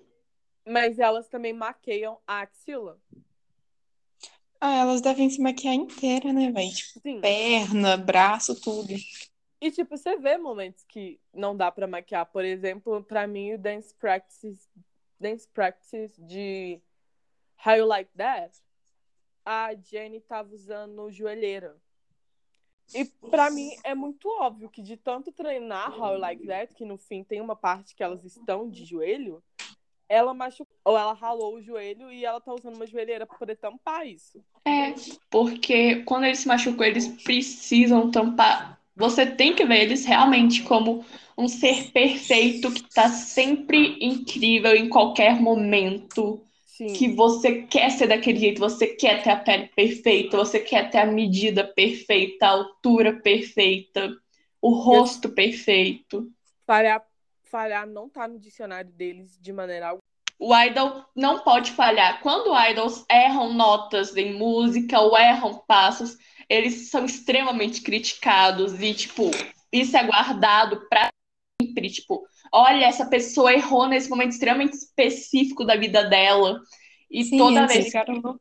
Mas 0.66 1.00
elas 1.00 1.28
também 1.28 1.52
maqueiam 1.52 2.20
a 2.26 2.42
axila. 2.42 3.00
Ah, 4.62 4.78
elas 4.78 5.02
devem 5.02 5.30
se 5.30 5.42
maquiar 5.42 5.74
inteira, 5.74 6.32
né, 6.32 6.52
velho? 6.52 6.72
Tipo, 6.72 7.00
Sim. 7.02 7.22
perna, 7.22 7.98
braço, 7.98 8.60
tudo. 8.60 8.94
E, 9.62 9.72
tipo, 9.72 9.98
você 9.98 10.18
vê 10.18 10.38
momentos 10.38 10.84
que 10.88 11.20
não 11.34 11.56
dá 11.56 11.72
pra 11.72 11.88
maquiar. 11.88 12.26
Por 12.26 12.46
exemplo, 12.46 13.04
pra 13.04 13.28
mim, 13.28 13.54
o 13.54 13.58
Dance 13.58 13.94
Practice, 13.96 14.70
dance 15.20 15.48
practice 15.48 16.22
de 16.22 16.80
How 17.66 17.76
You 17.76 17.86
Like 17.86 18.12
That, 18.18 18.58
a 19.46 19.74
Jenny 19.76 20.20
tava 20.20 20.54
usando 20.54 21.12
joelheira. 21.12 21.78
E 22.94 23.06
pra 23.30 23.50
mim 23.50 23.70
é 23.84 23.94
muito 23.94 24.28
óbvio 24.30 24.70
que 24.70 24.82
de 24.82 24.98
tanto 24.98 25.32
treinar 25.32 26.00
How 26.00 26.18
Like 26.18 26.46
That, 26.48 26.74
que 26.74 26.86
no 26.86 26.98
fim 26.98 27.24
tem 27.24 27.42
uma 27.42 27.56
parte 27.56 27.96
que 27.96 28.04
elas 28.04 28.24
estão 28.24 28.70
de 28.70 28.86
joelho, 28.86 29.44
ela 30.08 30.34
machucou, 30.34 30.76
ou 30.84 30.98
ela 30.98 31.14
ralou 31.14 31.56
o 31.56 31.62
joelho 31.62 32.12
e 32.12 32.24
ela 32.24 32.40
tá 32.40 32.54
usando 32.54 32.76
uma 32.76 32.88
joelheira 32.88 33.26
pra 33.26 33.38
poder 33.38 33.56
tampar 33.58 34.08
isso. 34.08 34.44
É, 34.64 34.94
porque 35.30 36.04
quando 36.04 36.26
eles 36.26 36.40
se 36.40 36.48
machucam, 36.48 36.86
eles 36.86 37.08
precisam 37.24 38.10
tampar. 38.10 38.80
Você 38.96 39.26
tem 39.26 39.54
que 39.54 39.66
ver 39.66 39.82
eles 39.82 40.06
realmente 40.06 40.64
como 40.64 41.04
um 41.38 41.48
ser 41.48 41.92
perfeito 41.92 42.72
que 42.72 42.84
tá 42.84 43.10
sempre 43.10 43.98
incrível 44.00 44.74
em 44.76 44.88
qualquer 44.88 45.40
momento. 45.42 46.42
Sim. 46.76 46.88
Que 46.88 47.08
você 47.08 47.62
quer 47.62 47.90
ser 47.90 48.08
daquele 48.08 48.38
jeito, 48.38 48.60
você 48.60 48.88
quer 48.88 49.24
ter 49.24 49.30
a 49.30 49.38
pele 49.38 49.68
perfeita, 49.68 50.36
você 50.36 50.60
quer 50.60 50.90
ter 50.90 50.98
a 50.98 51.06
medida 51.06 51.64
perfeita, 51.64 52.46
a 52.46 52.50
altura 52.50 53.14
perfeita, 53.22 54.14
o 54.62 54.74
rosto 54.74 55.30
perfeito. 55.30 56.30
Falhar, 56.68 57.02
falhar 57.46 57.88
não 57.88 58.10
tá 58.10 58.28
no 58.28 58.38
dicionário 58.38 58.92
deles 58.92 59.40
de 59.40 59.54
maneira 59.54 59.88
alguma. 59.88 60.04
O 60.38 60.54
idol 60.54 61.06
não 61.16 61.40
pode 61.40 61.72
falhar. 61.72 62.22
Quando 62.22 62.54
idols 62.70 63.06
erram 63.10 63.54
notas 63.54 64.18
em 64.18 64.34
música 64.34 65.00
ou 65.00 65.18
erram 65.18 65.64
passos, 65.66 66.18
eles 66.50 66.90
são 66.90 67.06
extremamente 67.06 67.82
criticados 67.82 68.82
e, 68.82 68.94
tipo, 68.94 69.32
isso 69.72 69.96
é 69.96 70.04
guardado 70.04 70.86
pra 70.90 71.10
sempre. 71.62 71.90
Tipo, 71.90 72.24
olha, 72.52 72.86
essa 72.86 73.06
pessoa 73.06 73.54
errou 73.54 73.88
nesse 73.88 74.10
momento 74.10 74.32
extremamente 74.32 74.74
específico 74.74 75.66
da 75.66 75.76
vida 75.76 76.04
dela. 76.10 76.60
E 77.10 77.24
Sim, 77.24 77.38
toda 77.38 77.68
vez, 77.68 77.86
ficaram 77.86 78.22
no, 78.22 78.40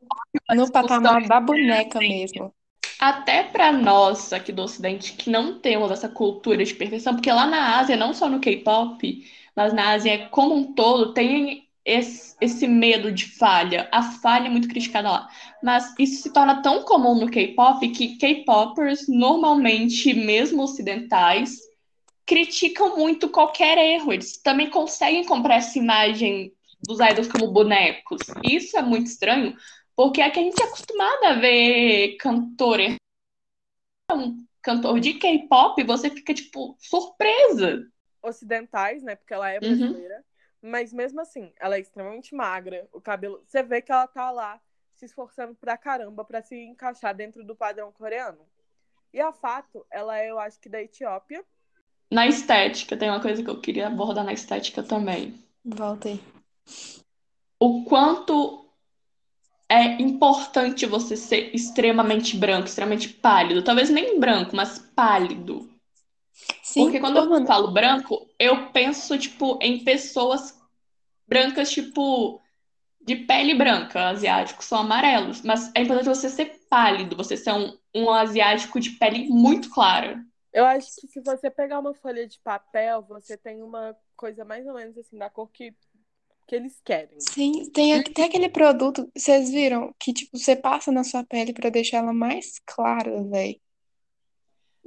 no 0.49 0.71
patamar 0.71 1.27
da 1.27 1.39
boneca 1.41 2.01
mesmo. 2.01 2.53
até 2.99 3.43
pra 3.43 3.71
nós 3.71 4.31
aqui 4.33 4.51
do 4.51 4.63
Ocidente, 4.63 5.13
que 5.13 5.29
não 5.29 5.59
temos 5.59 5.91
essa 5.91 6.07
cultura 6.09 6.63
de 6.63 6.73
perfeição, 6.73 7.13
porque 7.13 7.31
lá 7.31 7.45
na 7.45 7.77
Ásia, 7.79 7.97
não 7.97 8.13
só 8.13 8.29
no 8.29 8.39
K-pop, 8.39 9.23
mas 9.55 9.73
na 9.73 9.91
Ásia 9.91 10.27
como 10.29 10.55
um 10.55 10.73
todo, 10.73 11.13
tem 11.13 11.67
esse, 11.83 12.35
esse 12.41 12.67
medo 12.67 13.11
de 13.11 13.25
falha. 13.37 13.87
A 13.91 14.01
falha 14.01 14.47
é 14.47 14.49
muito 14.49 14.67
criticada 14.67 15.11
lá. 15.11 15.27
Mas 15.61 15.93
isso 15.99 16.23
se 16.23 16.33
torna 16.33 16.61
tão 16.61 16.83
comum 16.83 17.15
no 17.19 17.29
K-pop 17.29 17.87
que 17.89 18.17
K-popers, 18.17 19.07
normalmente, 19.07 20.13
mesmo 20.13 20.63
ocidentais, 20.63 21.57
criticam 22.25 22.97
muito 22.97 23.29
qualquer 23.29 23.77
erro. 23.77 24.13
Eles 24.13 24.37
também 24.41 24.69
conseguem 24.69 25.25
comprar 25.25 25.55
essa 25.55 25.77
imagem 25.77 26.53
dos 26.81 26.99
idols 26.99 27.27
como 27.31 27.51
bonecos. 27.51 28.21
Isso 28.43 28.77
é 28.77 28.81
muito 28.81 29.07
estranho, 29.07 29.55
porque 29.95 30.21
aqui 30.21 30.39
a 30.39 30.43
gente 30.43 30.61
é 30.61 30.65
acostumada 30.65 31.29
a 31.29 31.39
ver 31.39 32.17
cantor. 32.17 32.79
Um 34.11 34.45
cantor 34.61 34.99
de 34.99 35.13
K-pop, 35.15 35.83
você 35.83 36.09
fica, 36.09 36.33
tipo, 36.33 36.75
surpresa. 36.79 37.87
ocidentais, 38.21 39.03
né? 39.03 39.15
Porque 39.15 39.33
ela 39.33 39.49
é 39.49 39.59
Uhum. 39.59 39.77
brasileira. 39.77 40.25
Mas 40.61 40.91
mesmo 40.91 41.21
assim, 41.21 41.53
ela 41.59 41.75
é 41.75 41.79
extremamente 41.79 42.33
magra. 42.33 42.87
O 42.91 42.99
cabelo. 42.99 43.43
Você 43.47 43.61
vê 43.61 43.81
que 43.81 43.91
ela 43.91 44.07
tá 44.07 44.31
lá 44.31 44.59
se 44.95 45.05
esforçando 45.05 45.53
pra 45.55 45.77
caramba 45.77 46.25
pra 46.25 46.41
se 46.41 46.55
encaixar 46.55 47.13
dentro 47.15 47.43
do 47.43 47.55
padrão 47.55 47.91
coreano. 47.91 48.39
E 49.13 49.21
a 49.21 49.31
Fato, 49.31 49.85
ela 49.91 50.17
é, 50.19 50.31
eu 50.31 50.39
acho 50.39 50.59
que 50.59 50.67
da 50.69 50.81
Etiópia. 50.81 51.45
Na 52.11 52.27
estética, 52.27 52.95
tem 52.95 53.09
uma 53.09 53.21
coisa 53.21 53.43
que 53.43 53.49
eu 53.49 53.59
queria 53.59 53.87
abordar 53.87 54.23
na 54.23 54.33
estética 54.33 54.83
também. 54.83 55.33
Volta 55.63 56.09
aí. 56.09 56.19
O 57.59 57.83
quanto 57.83 58.65
é 59.67 60.01
importante 60.01 60.85
você 60.85 61.17
ser 61.17 61.53
extremamente 61.53 62.37
branco, 62.37 62.67
extremamente 62.67 63.09
pálido. 63.09 63.63
Talvez 63.63 63.89
nem 63.89 64.19
branco, 64.19 64.55
mas 64.55 64.79
pálido. 64.95 65.69
Sim, 66.61 66.83
Porque 66.83 66.99
quando 66.99 67.17
eu 67.17 67.29
mano, 67.29 67.47
falo 67.47 67.71
branco, 67.71 68.27
eu 68.37 68.69
penso, 68.71 69.17
tipo, 69.17 69.57
em 69.61 69.83
pessoas 69.83 70.59
brancas, 71.27 71.71
tipo, 71.71 72.41
de 73.01 73.15
pele 73.15 73.55
branca. 73.55 74.09
Asiáticos 74.09 74.65
são 74.65 74.79
amarelos. 74.79 75.41
Mas 75.41 75.71
é 75.73 75.81
importante 75.81 76.07
você 76.07 76.29
ser 76.29 76.59
pálido, 76.69 77.15
você 77.15 77.35
ser 77.35 77.53
um, 77.53 77.75
um 77.95 78.11
asiático 78.11 78.79
de 78.79 78.91
pele 78.91 79.27
muito 79.29 79.69
clara. 79.69 80.23
Eu 80.55 80.65
acho 80.65 80.87
que 81.01 81.07
se 81.09 81.19
você 81.19 81.51
pegar 81.51 81.79
uma 81.79 81.93
folha 81.93 82.25
de 82.25 82.39
papel, 82.39 83.01
você 83.03 83.35
tem 83.37 83.61
uma 83.61 83.93
coisa 84.15 84.45
mais 84.45 84.65
ou 84.65 84.73
menos 84.73 84.97
assim, 84.97 85.17
da 85.17 85.29
cor 85.29 85.49
que, 85.51 85.75
que 86.47 86.55
eles 86.55 86.79
querem. 86.81 87.17
sim, 87.19 87.69
tem 87.71 87.93
até 87.93 88.23
aquele 88.23 88.47
produto, 88.47 89.11
vocês 89.13 89.49
viram, 89.51 89.93
que 89.99 90.13
tipo, 90.13 90.37
você 90.37 90.55
passa 90.55 90.93
na 90.93 91.03
sua 91.03 91.25
pele 91.25 91.51
pra 91.53 91.69
deixar 91.69 91.97
ela 91.97 92.13
mais 92.13 92.57
clara, 92.65 93.21
velho. 93.25 93.59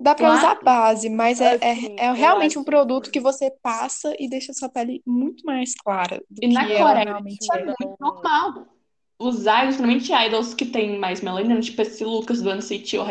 Dá 0.01 0.15
pra 0.15 0.33
usar 0.33 0.57
Claro. 0.57 0.65
base, 0.65 1.11
mas 1.11 1.39
é, 1.41 1.57
é, 1.57 1.73
Assim, 1.73 1.97
é 1.99 2.09
eu 2.09 2.15
realmente 2.15 2.59
um 2.59 2.65
produto 2.65 3.11
que- 3.11 3.21
você 3.21 3.51
passa 3.61 4.15
e 4.19 4.27
deixa 4.27 4.53
a 4.53 4.55
sua 4.55 4.71
pele 4.71 5.03
muito 5.05 5.45
mais 5.45 5.75
clara 5.75 6.23
do 6.31 6.43
E 6.43 6.49
na 6.49 6.65
que 6.65 6.73
ela 6.73 6.89
Coreia, 6.91 7.05
realmente 7.05 7.47
é 7.53 7.59
é. 7.59 7.65
muito 7.67 7.97
normal. 8.01 8.67
Idols, 9.21 9.43
principalmente 9.45 10.13
idols 10.13 10.55
que 10.55 10.65
têm 10.65 10.99
mais 10.99 11.21
melanina, 11.21 11.61
tipo 11.61 11.83
esse 11.83 12.05
Lucas 12.05 12.41
do 12.41 12.49
NCT 12.51 12.97
ou 12.99 13.05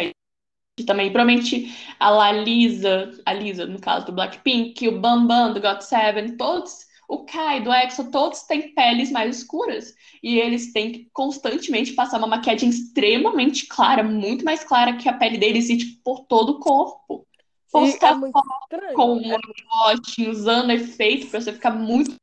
Rei 0.77 0.85
também, 0.85 1.11
provavelmente 1.11 1.75
a 1.99 2.09
La 2.09 2.31
Lisa, 2.31 3.11
a 3.25 3.33
Lisa, 3.33 3.65
no 3.65 3.79
caso 3.79 4.05
do 4.05 4.11
Blackpink, 4.11 4.87
o 4.87 4.99
Bambam 4.99 5.53
do 5.53 5.61
GOT7, 5.61 6.37
todos, 6.37 6.85
o 7.07 7.25
Kai 7.25 7.61
do 7.63 7.73
EXO, 7.73 8.11
todos 8.11 8.43
têm 8.43 8.73
peles 8.73 9.11
mais 9.11 9.37
escuras. 9.37 9.93
E 10.21 10.39
eles 10.39 10.73
têm 10.73 10.91
que 10.91 11.09
constantemente 11.13 11.93
passar 11.93 12.17
uma 12.17 12.27
maquiagem 12.27 12.69
extremamente 12.69 13.65
clara, 13.67 14.03
muito 14.03 14.43
mais 14.45 14.63
clara 14.63 14.97
que 14.97 15.07
a 15.07 15.13
pele 15.13 15.37
deles 15.37 15.69
e 15.69 15.77
tipo, 15.77 16.01
por 16.03 16.25
todo 16.25 16.51
o 16.53 16.59
corpo. 16.59 17.25
Postar 17.71 18.19
é 18.23 18.27
estranho. 18.27 18.95
com 18.95 19.13
um 19.15 19.19
É, 19.19 19.29
monoclote, 19.29 20.29
usando 20.29 20.71
efeito 20.71 21.27
pra 21.27 21.41
você 21.41 21.53
ficar 21.53 21.71
muito 21.71 22.15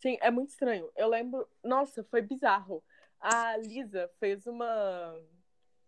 sim, 0.00 0.18
é 0.20 0.30
muito 0.30 0.50
estranho. 0.50 0.88
Eu 0.96 1.08
lembro. 1.08 1.48
Nossa, 1.62 2.04
foi 2.04 2.20
bizarro. 2.20 2.82
A 3.20 3.56
Lisa 3.56 4.10
fez 4.20 4.46
uma 4.46 5.16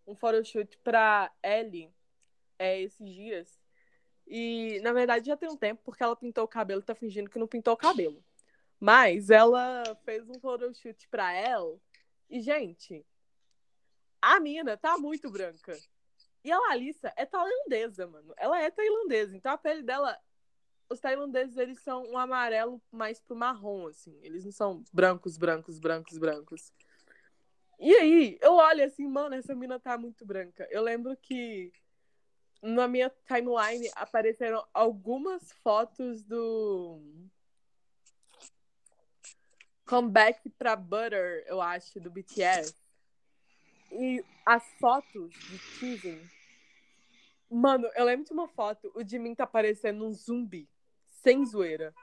um 0.07 0.15
photoshoot 0.15 0.77
pra 0.79 1.31
Ellie 1.43 1.93
é, 2.57 2.81
esses 2.81 3.05
dias. 3.05 3.59
E, 4.25 4.79
na 4.81 4.91
verdade, 4.93 5.27
já 5.27 5.37
tem 5.37 5.49
um 5.49 5.57
tempo, 5.57 5.81
porque 5.83 6.01
ela 6.01 6.15
pintou 6.15 6.43
o 6.43 6.47
cabelo 6.47 6.81
tá 6.81 6.95
fingindo 6.95 7.29
que 7.29 7.39
não 7.39 7.47
pintou 7.47 7.73
o 7.73 7.77
cabelo. 7.77 8.23
Mas 8.79 9.29
ela 9.29 9.83
fez 10.03 10.29
um 10.29 10.39
photoshoot 10.39 11.07
pra 11.09 11.33
ela. 11.33 11.77
E, 12.29 12.41
gente, 12.41 13.05
a 14.21 14.39
mina 14.39 14.77
tá 14.77 14.97
muito 14.97 15.29
branca. 15.29 15.77
E 16.43 16.51
a 16.51 16.59
Larissa 16.59 17.11
é 17.15 17.25
tailandesa, 17.25 18.07
mano. 18.07 18.33
Ela 18.37 18.61
é 18.61 18.71
tailandesa. 18.71 19.35
Então 19.35 19.51
a 19.51 19.57
pele 19.57 19.83
dela. 19.83 20.17
Os 20.89 21.01
tailandeses, 21.01 21.57
eles 21.57 21.81
são 21.81 22.05
um 22.05 22.17
amarelo 22.17 22.81
mais 22.89 23.19
pro 23.19 23.35
marrom, 23.35 23.87
assim. 23.87 24.17
Eles 24.21 24.45
não 24.45 24.53
são 24.53 24.85
brancos, 24.93 25.37
brancos, 25.37 25.79
brancos, 25.79 26.17
brancos. 26.17 26.73
E 27.79 27.93
aí, 27.95 28.37
eu 28.41 28.53
olho 28.53 28.83
assim, 28.83 29.07
mano, 29.07 29.35
essa 29.35 29.53
mina 29.53 29.79
tá 29.79 29.97
muito 29.97 30.25
branca. 30.25 30.67
Eu 30.71 30.81
lembro 30.81 31.15
que 31.15 31.71
na 32.61 32.87
minha 32.87 33.11
timeline 33.27 33.89
apareceram 33.95 34.65
algumas 34.73 35.51
fotos 35.63 36.23
do 36.23 36.99
comeback 39.85 40.49
pra 40.49 40.75
Butter, 40.75 41.45
eu 41.47 41.61
acho, 41.61 41.99
do 41.99 42.09
BTS. 42.09 42.75
E 43.91 44.23
as 44.45 44.63
fotos 44.79 45.31
de 45.31 45.59
teasing. 45.79 46.29
Mano, 47.49 47.89
eu 47.95 48.03
lembro 48.03 48.25
de 48.25 48.33
uma 48.33 48.47
foto, 48.47 48.91
o 48.93 49.03
Jimin 49.03 49.35
tá 49.35 49.47
parecendo 49.47 50.05
um 50.05 50.13
zumbi. 50.13 50.67
Sem 51.09 51.45
zoeira. 51.45 51.93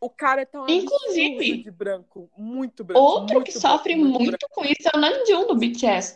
O 0.00 0.08
cara 0.08 0.46
tá 0.46 0.62
um 0.62 0.68
Inclusive, 0.68 1.62
de 1.62 1.70
branco. 1.70 2.30
Muito 2.36 2.84
branco. 2.84 3.00
Outro 3.00 3.34
muito 3.34 3.46
que 3.46 3.58
branco, 3.58 3.68
sofre 3.68 3.96
muito 3.96 4.20
muito, 4.20 4.48
com 4.50 4.64
isso 4.64 4.88
é 4.92 4.96
o 4.96 5.00
Namjoon 5.00 5.46
do 5.46 5.56
BTS. 5.56 6.14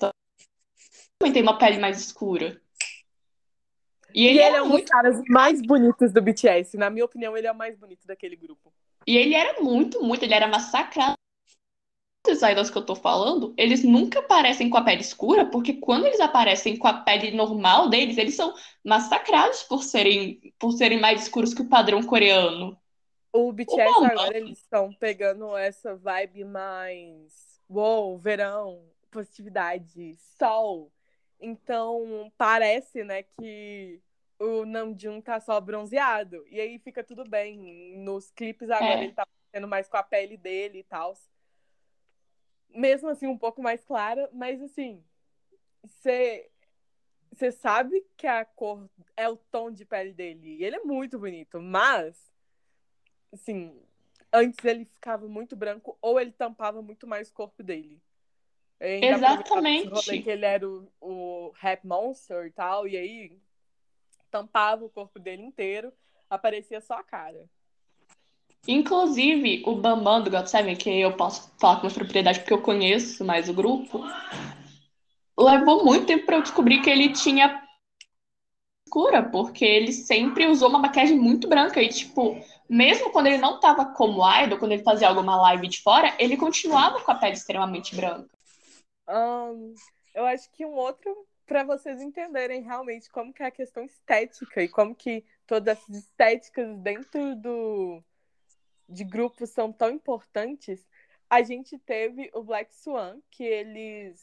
Também 1.19 1.33
tem 1.33 1.43
uma 1.43 1.59
pele 1.59 1.79
mais 1.79 2.01
escura. 2.01 2.61
E 4.15 4.25
E 4.25 4.27
ele, 4.27 4.39
ele 4.39 4.41
era 4.41 4.57
é 4.59 4.63
um 4.63 4.71
dos 4.71 4.83
caras 4.83 5.21
mais 5.29 5.61
bonitos 5.63 6.13
do 6.13 6.23
BTS. 6.23 6.77
Na 6.77 6.91
minha 6.91 7.05
opinião, 7.05 7.37
ele 7.37 7.47
é 7.47 7.53
o 7.53 7.57
mais 7.57 7.77
bonito 7.77 8.07
daquele 8.07 8.37
grupo. 8.37 8.73
e 9.07 9.17
ele 9.17 9.35
era 9.35 9.61
muito, 9.61 10.03
muito, 10.03 10.23
ele 10.25 10.35
era 10.35 10.47
massacrado. 10.47 11.15
Os 12.29 12.41
idols 12.41 12.71
que 12.71 12.79
eu 12.79 12.87
tô 12.87 12.95
falando, 12.95 13.53
eles 13.57 13.83
nunca 13.83 14.21
aparecem 14.21 14.71
com 14.71 14.77
a 14.77 14.85
pele 14.85 15.01
escura, 15.01 15.45
porque 15.45 15.73
quando 15.73 16.07
eles 16.07 16.21
aparecem 16.21 16.77
com 16.77 16.87
a 16.87 16.93
pele 16.93 17.33
normal 17.33 17.89
deles, 17.89 18.17
eles 18.17 18.37
são 18.37 18.55
massacrados 18.85 19.65
por 19.65 19.83
serem, 19.83 20.55
por 20.57 20.71
serem 20.71 21.01
mais 21.01 21.23
escuros 21.23 21.53
que 21.53 21.63
o 21.63 21.69
padrão 21.69 22.01
coreano. 22.01 22.79
O 23.33 23.53
BTS 23.53 24.05
agora, 24.05 24.37
eles 24.37 24.59
estão 24.59 24.93
pegando 24.93 25.57
essa 25.57 25.97
vibe 25.97 26.45
mais. 26.45 27.61
Uou, 27.69 28.19
verão, 28.19 28.85
positividade, 29.11 30.15
sol. 30.39 30.93
Então, 31.41 32.31
parece, 32.37 33.03
né, 33.05 33.23
que 33.23 34.01
o 34.39 34.65
Namjoon 34.67 35.21
tá 35.21 35.41
só 35.41 35.61
bronzeado. 35.61 36.45
E 36.49 36.61
aí 36.61 36.79
fica 36.79 37.03
tudo 37.03 37.25
bem. 37.29 37.97
Nos 37.99 38.31
clipes 38.31 38.69
agora 38.71 39.01
É. 39.01 39.05
ele 39.05 39.13
tá 39.13 39.27
sendo 39.55 39.67
mais 39.69 39.89
com 39.89 39.97
a 39.97 40.03
pele 40.03 40.37
dele 40.37 40.81
e 40.81 40.85
tal. 40.85 41.15
Mesmo 42.69 43.09
assim, 43.09 43.27
um 43.27 43.39
pouco 43.39 43.63
mais 43.63 43.85
clara, 43.85 44.29
mas 44.33 44.61
assim, 44.63 45.05
você 45.83 46.49
você 47.33 47.51
sabe 47.51 48.05
que 48.17 48.27
a 48.27 48.45
cor 48.45 48.91
é 49.17 49.27
o 49.29 49.37
tom 49.37 49.71
de 49.71 49.85
pele 49.87 50.13
dele. 50.13 50.57
E 50.59 50.65
ele 50.65 50.77
é 50.77 50.85
muito 50.85 51.19
bonito, 51.19 51.61
mas 51.61 52.32
assim, 53.33 53.75
antes 54.33 54.65
ele 54.65 54.85
ficava 54.85 55.27
muito 55.27 55.57
branco 55.57 55.97
ou 56.01 56.21
ele 56.21 56.33
tampava 56.33 56.83
muito 56.83 57.07
mais 57.07 57.29
o 57.29 57.35
corpo 57.35 57.63
dele. 57.63 58.01
Exatamente. 58.81 60.23
que 60.23 60.31
ele 60.31 60.45
era 60.45 60.69
o, 60.69 60.89
o 61.01 61.53
rap 61.55 61.87
monster 61.87 62.47
e 62.47 62.51
tal, 62.51 62.87
e 62.87 62.97
aí 62.97 63.39
tampava 64.31 64.85
o 64.85 64.91
corpo 64.91 65.21
dele 65.21 65.43
inteiro, 65.43 65.93
aparecia 66.29 66.81
só 66.81 66.95
a 66.95 67.03
cara. 67.05 67.49
Inclusive, 68.67 69.63
o 69.67 69.75
Bambam 69.75 70.23
do 70.23 70.31
GOT7, 70.31 70.77
que 70.77 71.01
eu 71.01 71.17
posso 71.17 71.53
falar 71.59 71.77
com 71.77 71.83
mais 71.83 71.95
propriedade 71.95 72.41
porque 72.41 72.53
eu 72.53 72.63
conheço 72.63 73.25
mais 73.25 73.49
o 73.49 73.55
grupo, 73.55 74.05
levou 75.39 75.85
muito 75.85 76.07
tempo 76.07 76.27
para 76.27 76.37
eu 76.37 76.43
descobrir 76.43 76.81
que 76.81 76.91
ele 76.91 77.13
tinha 77.13 77.62
escura, 78.93 79.23
porque 79.23 79.65
ele 79.65 79.91
sempre 79.91 80.47
usou 80.47 80.69
uma 80.69 80.79
maquiagem 80.79 81.19
muito 81.19 81.49
branca 81.49 81.81
e, 81.81 81.89
tipo, 81.89 82.37
mesmo 82.69 83.11
quando 83.11 83.29
ele 83.29 83.39
não 83.39 83.59
tava 83.59 83.87
como 83.87 84.23
idol, 84.43 84.59
quando 84.59 84.73
ele 84.73 84.83
fazia 84.83 85.09
alguma 85.09 85.41
live 85.41 85.67
de 85.67 85.81
fora, 85.81 86.15
ele 86.19 86.37
continuava 86.37 87.01
com 87.01 87.11
a 87.11 87.15
pele 87.15 87.33
extremamente 87.33 87.97
branca. 87.97 88.29
Ahn, 89.09 89.73
eu 90.15 90.27
acho 90.27 90.51
que 90.53 90.67
um 90.67 90.75
outro 90.75 91.27
para 91.47 91.65
vocês 91.65 92.03
entenderem 92.03 92.63
realmente 92.63 93.11
como 93.11 93.33
que 93.33 93.43
é 93.43 93.47
a 93.47 93.51
questão 93.51 93.83
estética 93.83 94.63
e 94.63 94.69
como 94.69 94.95
que 94.95 95.25
todas 95.47 95.79
essas 95.79 95.97
estéticas 95.97 96.77
dentro 96.79 97.35
do 97.37 98.03
de 98.89 99.05
grupos 99.05 99.49
são 99.51 99.73
tão 99.73 99.91
importantes. 99.91 100.87
A 101.31 101.43
gente 101.43 101.79
teve 101.79 102.31
o 102.35 102.43
Black 102.43 102.75
Swan, 102.75 103.21
que 103.31 103.43
eles 103.43 104.21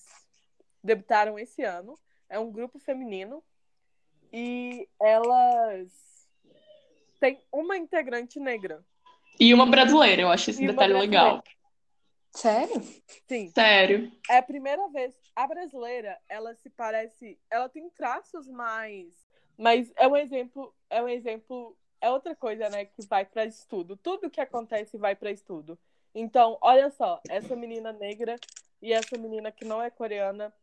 debutaram 0.84 1.40
esse 1.40 1.64
ano. 1.64 1.98
É 2.30 2.38
um 2.38 2.52
grupo 2.52 2.78
feminino 2.78 3.44
e 4.32 4.88
elas 5.02 5.90
têm 7.20 7.40
uma 7.52 7.78
integrante 7.78 8.40
negra. 8.40 8.84
E 9.40 9.54
uma 9.54 9.66
brasileira, 9.66 10.22
eu 10.22 10.30
acho 10.30 10.50
esse 10.50 10.64
E 10.64 10.68
detalhe 10.68 10.94
legal. 10.94 11.44
Sério? 12.32 12.82
Sim, 13.28 13.50
Sério. 13.50 14.12
É 14.30 14.38
a 14.38 14.44
primeira 14.44 14.88
vez. 14.90 15.16
A 15.36 15.48
brasileira, 15.48 16.18
ela 16.28 16.54
se 16.56 16.70
parece. 16.70 17.40
Ela 17.50 17.68
tem 17.68 17.90
traços 17.90 18.48
mais. 18.48 19.08
Mas 19.58 19.92
é 19.96 20.08
um 20.08 20.16
exemplo. 20.16 20.74
É 20.90 21.02
um 21.02 21.10
exemplo. 21.10 21.76
É 22.02 22.10
outra 22.10 22.36
coisa, 22.36 22.70
né? 22.70 22.86
Que 22.86 23.06
vai 23.08 23.26
para 23.26 23.46
estudo. 23.46 23.98
Tudo 23.98 24.30
que 24.30 24.40
acontece 24.40 24.98
vai 24.98 25.16
para 25.16 25.32
estudo. 25.32 25.78
Então, 26.14 26.58
olha 26.62 26.90
só. 26.92 27.20
Essa 27.30 27.56
menina 27.56 27.92
negra 27.92 28.36
e 28.82 28.94
essa 28.94 29.18
menina 29.18 29.52
que 29.52 29.66
não 29.66 29.82
é 29.82 29.90
coreana 29.90 30.54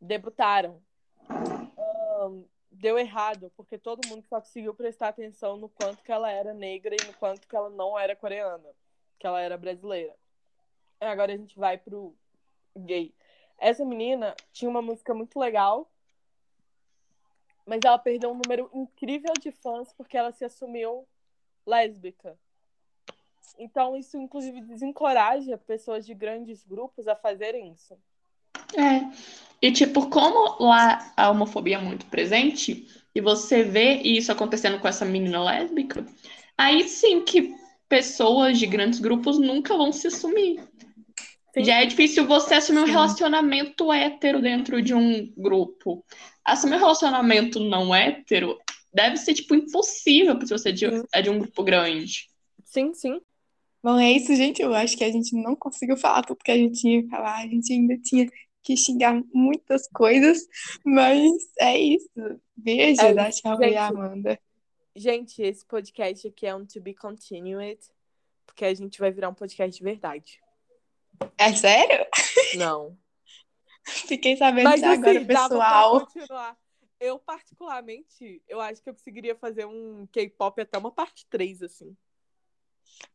debutaram. 0.00 0.82
Ahn, 1.28 2.44
deu 2.72 2.98
errado, 2.98 3.52
porque 3.56 3.78
todo 3.78 4.06
mundo 4.08 4.24
só 4.26 4.40
conseguiu 4.40 4.74
prestar 4.74 5.08
atenção 5.08 5.56
no 5.56 5.68
quanto 5.68 6.02
que 6.02 6.10
ela 6.10 6.30
era 6.30 6.54
negra 6.54 6.96
e 7.00 7.06
no 7.06 7.14
quanto 7.14 7.46
que 7.46 7.54
ela 7.54 7.70
não 7.70 7.98
era 7.98 8.16
coreana. 8.16 8.68
Que 9.18 9.26
ela 9.26 9.40
era 9.40 9.56
brasileira. 9.56 10.14
Agora 11.00 11.32
a 11.32 11.36
gente 11.36 11.58
vai 11.58 11.78
pro 11.78 12.14
gay. 12.76 13.14
Essa 13.58 13.84
menina 13.84 14.34
tinha 14.52 14.70
uma 14.70 14.82
música 14.82 15.14
muito 15.14 15.38
legal, 15.38 15.90
mas 17.66 17.80
ela 17.84 17.98
perdeu 17.98 18.30
um 18.30 18.40
número 18.42 18.70
incrível 18.72 19.32
de 19.40 19.52
fãs 19.52 19.92
porque 19.92 20.16
ela 20.16 20.32
se 20.32 20.44
assumiu 20.44 21.06
lésbica. 21.66 22.38
Então 23.58 23.96
isso 23.96 24.16
inclusive 24.16 24.60
desencoraja 24.62 25.58
pessoas 25.58 26.06
de 26.06 26.14
grandes 26.14 26.64
grupos 26.64 27.06
a 27.06 27.14
fazerem 27.14 27.72
isso. 27.72 27.96
É. 28.76 29.10
E, 29.60 29.70
tipo, 29.70 30.08
como 30.08 30.62
lá 30.62 31.12
a 31.16 31.30
homofobia 31.30 31.76
é 31.76 31.80
muito 31.80 32.06
presente, 32.06 32.86
e 33.14 33.20
você 33.20 33.62
vê 33.62 33.94
isso 34.02 34.32
acontecendo 34.32 34.80
com 34.80 34.88
essa 34.88 35.04
menina 35.04 35.42
lésbica, 35.42 36.04
aí 36.56 36.88
sim 36.88 37.22
que 37.24 37.54
pessoas 37.88 38.58
de 38.58 38.66
grandes 38.66 38.98
grupos 38.98 39.38
nunca 39.38 39.76
vão 39.76 39.92
se 39.92 40.06
assumir. 40.06 40.60
Sim. 41.54 41.64
Já 41.64 41.82
é 41.82 41.86
difícil 41.86 42.26
você 42.26 42.54
assumir 42.54 42.80
um 42.80 42.86
relacionamento 42.86 43.92
hétero 43.92 44.40
dentro 44.40 44.80
de 44.80 44.94
um 44.94 45.30
grupo. 45.36 46.02
Assumir 46.42 46.76
um 46.76 46.80
relacionamento 46.80 47.60
não 47.60 47.94
hétero 47.94 48.58
deve 48.92 49.18
ser, 49.18 49.34
tipo, 49.34 49.54
impossível 49.54 50.38
se 50.40 50.50
você 50.50 50.74
é 51.12 51.22
de 51.22 51.30
um 51.30 51.38
grupo 51.38 51.62
grande. 51.62 52.28
Sim, 52.64 52.94
sim. 52.94 53.20
Bom, 53.82 53.98
é 53.98 54.12
isso, 54.12 54.34
gente. 54.34 54.62
Eu 54.62 54.74
acho 54.74 54.96
que 54.96 55.04
a 55.04 55.10
gente 55.10 55.34
não 55.36 55.54
conseguiu 55.54 55.96
falar 55.96 56.22
tudo 56.22 56.42
que 56.42 56.50
a 56.50 56.56
gente 56.56 56.80
tinha 56.80 57.02
que 57.02 57.08
falar. 57.08 57.38
A 57.38 57.46
gente 57.46 57.72
ainda 57.72 57.98
tinha 57.98 58.26
que 58.62 58.76
xingar 58.76 59.20
muitas 59.32 59.88
coisas, 59.88 60.46
mas 60.84 61.32
é 61.58 61.78
isso. 61.78 62.40
Beijo, 62.56 63.02
é 63.02 63.14
da 63.14 63.30
tchau 63.30 63.56
gente, 63.58 63.76
Amanda. 63.76 64.40
Gente, 64.94 65.42
esse 65.42 65.66
podcast 65.66 66.28
aqui 66.28 66.46
é 66.46 66.54
um 66.54 66.66
to 66.66 66.80
be 66.80 66.94
continued, 66.94 67.80
porque 68.46 68.64
a 68.64 68.74
gente 68.74 68.98
vai 68.98 69.10
virar 69.10 69.30
um 69.30 69.34
podcast 69.34 69.76
de 69.76 69.82
verdade. 69.82 70.40
É 71.38 71.52
sério? 71.52 72.06
Não. 72.56 72.96
Fiquei 73.84 74.36
sabendo 74.36 74.64
Mas, 74.64 74.82
assim, 74.82 74.92
agora, 74.92 75.24
pessoal. 75.24 76.08
Eu, 77.00 77.18
particularmente, 77.18 78.40
eu 78.46 78.60
acho 78.60 78.80
que 78.80 78.88
eu 78.88 78.94
conseguiria 78.94 79.34
fazer 79.34 79.66
um 79.66 80.06
K-pop 80.12 80.60
até 80.60 80.78
uma 80.78 80.92
parte 80.92 81.26
3, 81.28 81.62
assim. 81.62 81.96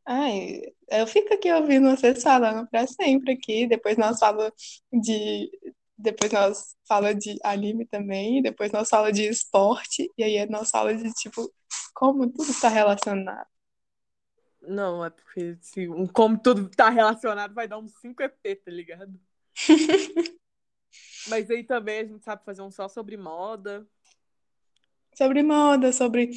Ai, 0.06 0.62
eu 0.90 1.08
fico 1.08 1.34
aqui 1.34 1.52
ouvindo 1.52 1.90
vocês 1.90 2.24
falando 2.24 2.68
para 2.68 2.88
sempre 2.88 3.34
aqui. 3.34 3.68
Depois 3.68 3.98
nós 3.98 4.20
falamos 4.20 4.54
de. 4.92 5.50
Depois 5.98 6.32
nós 6.32 6.76
fala 6.88 7.14
de 7.14 7.38
anime 7.44 7.86
também, 7.88 8.42
depois 8.42 8.72
nós 8.72 8.88
fala 8.88 9.12
de 9.12 9.24
esporte, 9.28 10.12
e 10.18 10.24
aí 10.24 10.46
nós 10.48 10.70
fala 10.70 10.96
de 10.96 11.12
tipo 11.14 11.52
como 11.94 12.30
tudo 12.32 12.52
está 12.52 12.70
relacionado. 12.70 13.48
Não, 14.62 15.04
é 15.04 15.10
porque 15.10 15.58
se, 15.62 15.90
um, 15.90 16.06
como 16.06 16.38
tudo 16.38 16.70
tá 16.70 16.90
relacionado, 16.90 17.54
vai 17.54 17.68
dar 17.68 17.80
uns 17.80 17.94
5 18.00 18.22
EP, 18.22 18.56
tá 18.64 18.72
ligado? 18.72 19.20
Mas 21.28 21.50
aí 21.50 21.64
também 21.64 22.00
a 22.00 22.06
gente 22.06 22.24
sabe 22.24 22.44
fazer 22.46 22.62
um 22.62 22.70
só 22.70 22.88
sobre 22.88 23.18
moda. 23.18 23.88
Sobre 25.16 25.42
moda, 25.42 25.92
sobre. 25.92 26.32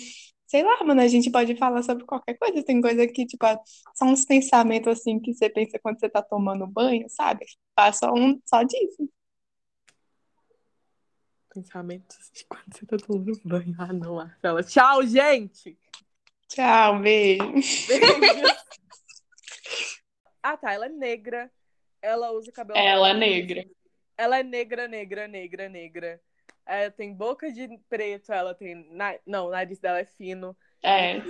Sei 0.50 0.64
lá, 0.64 0.82
mano, 0.82 1.00
a 1.00 1.06
gente 1.06 1.30
pode 1.30 1.54
falar 1.54 1.80
sobre 1.84 2.04
qualquer 2.04 2.36
coisa. 2.36 2.64
Tem 2.64 2.80
coisa 2.80 3.06
que, 3.06 3.24
tipo, 3.24 3.46
são 3.94 4.08
uns 4.08 4.24
pensamentos 4.24 4.98
assim 4.98 5.20
que 5.20 5.32
você 5.32 5.48
pensa 5.48 5.78
quando 5.78 6.00
você 6.00 6.08
tá 6.08 6.20
tomando 6.20 6.66
banho, 6.66 7.08
sabe? 7.08 7.46
Passa 7.72 8.12
um 8.12 8.36
só 8.44 8.64
disso. 8.64 9.08
Pensamentos 11.54 12.32
de 12.34 12.44
quando 12.46 12.64
você 12.74 12.84
tá 12.84 12.96
tomando 12.96 13.40
banho. 13.44 13.76
Ah, 13.78 13.92
não, 13.92 14.16
Marcela. 14.16 14.64
Tchau, 14.64 15.06
gente! 15.06 15.78
Tchau, 16.48 16.98
beijo. 16.98 17.44
Beijo. 17.86 18.02
ah, 20.42 20.56
tá. 20.56 20.72
Ela 20.72 20.86
é 20.86 20.88
negra. 20.88 21.48
Ela 22.02 22.32
usa 22.32 22.50
cabelo. 22.50 22.76
Ela 22.76 23.10
é 23.10 23.14
negra. 23.14 23.64
Ela 24.16 24.40
é 24.40 24.42
negra, 24.42 24.88
negra, 24.88 25.28
negra, 25.28 25.68
negra. 25.68 26.20
Ela 26.66 26.90
tem 26.90 27.12
boca 27.14 27.50
de 27.50 27.66
preto, 27.88 28.32
ela 28.32 28.54
tem. 28.54 28.86
Não, 29.26 29.46
o 29.46 29.50
nariz 29.50 29.78
dela 29.78 29.98
é 29.98 30.04
fino. 30.04 30.56
É. 30.82 31.22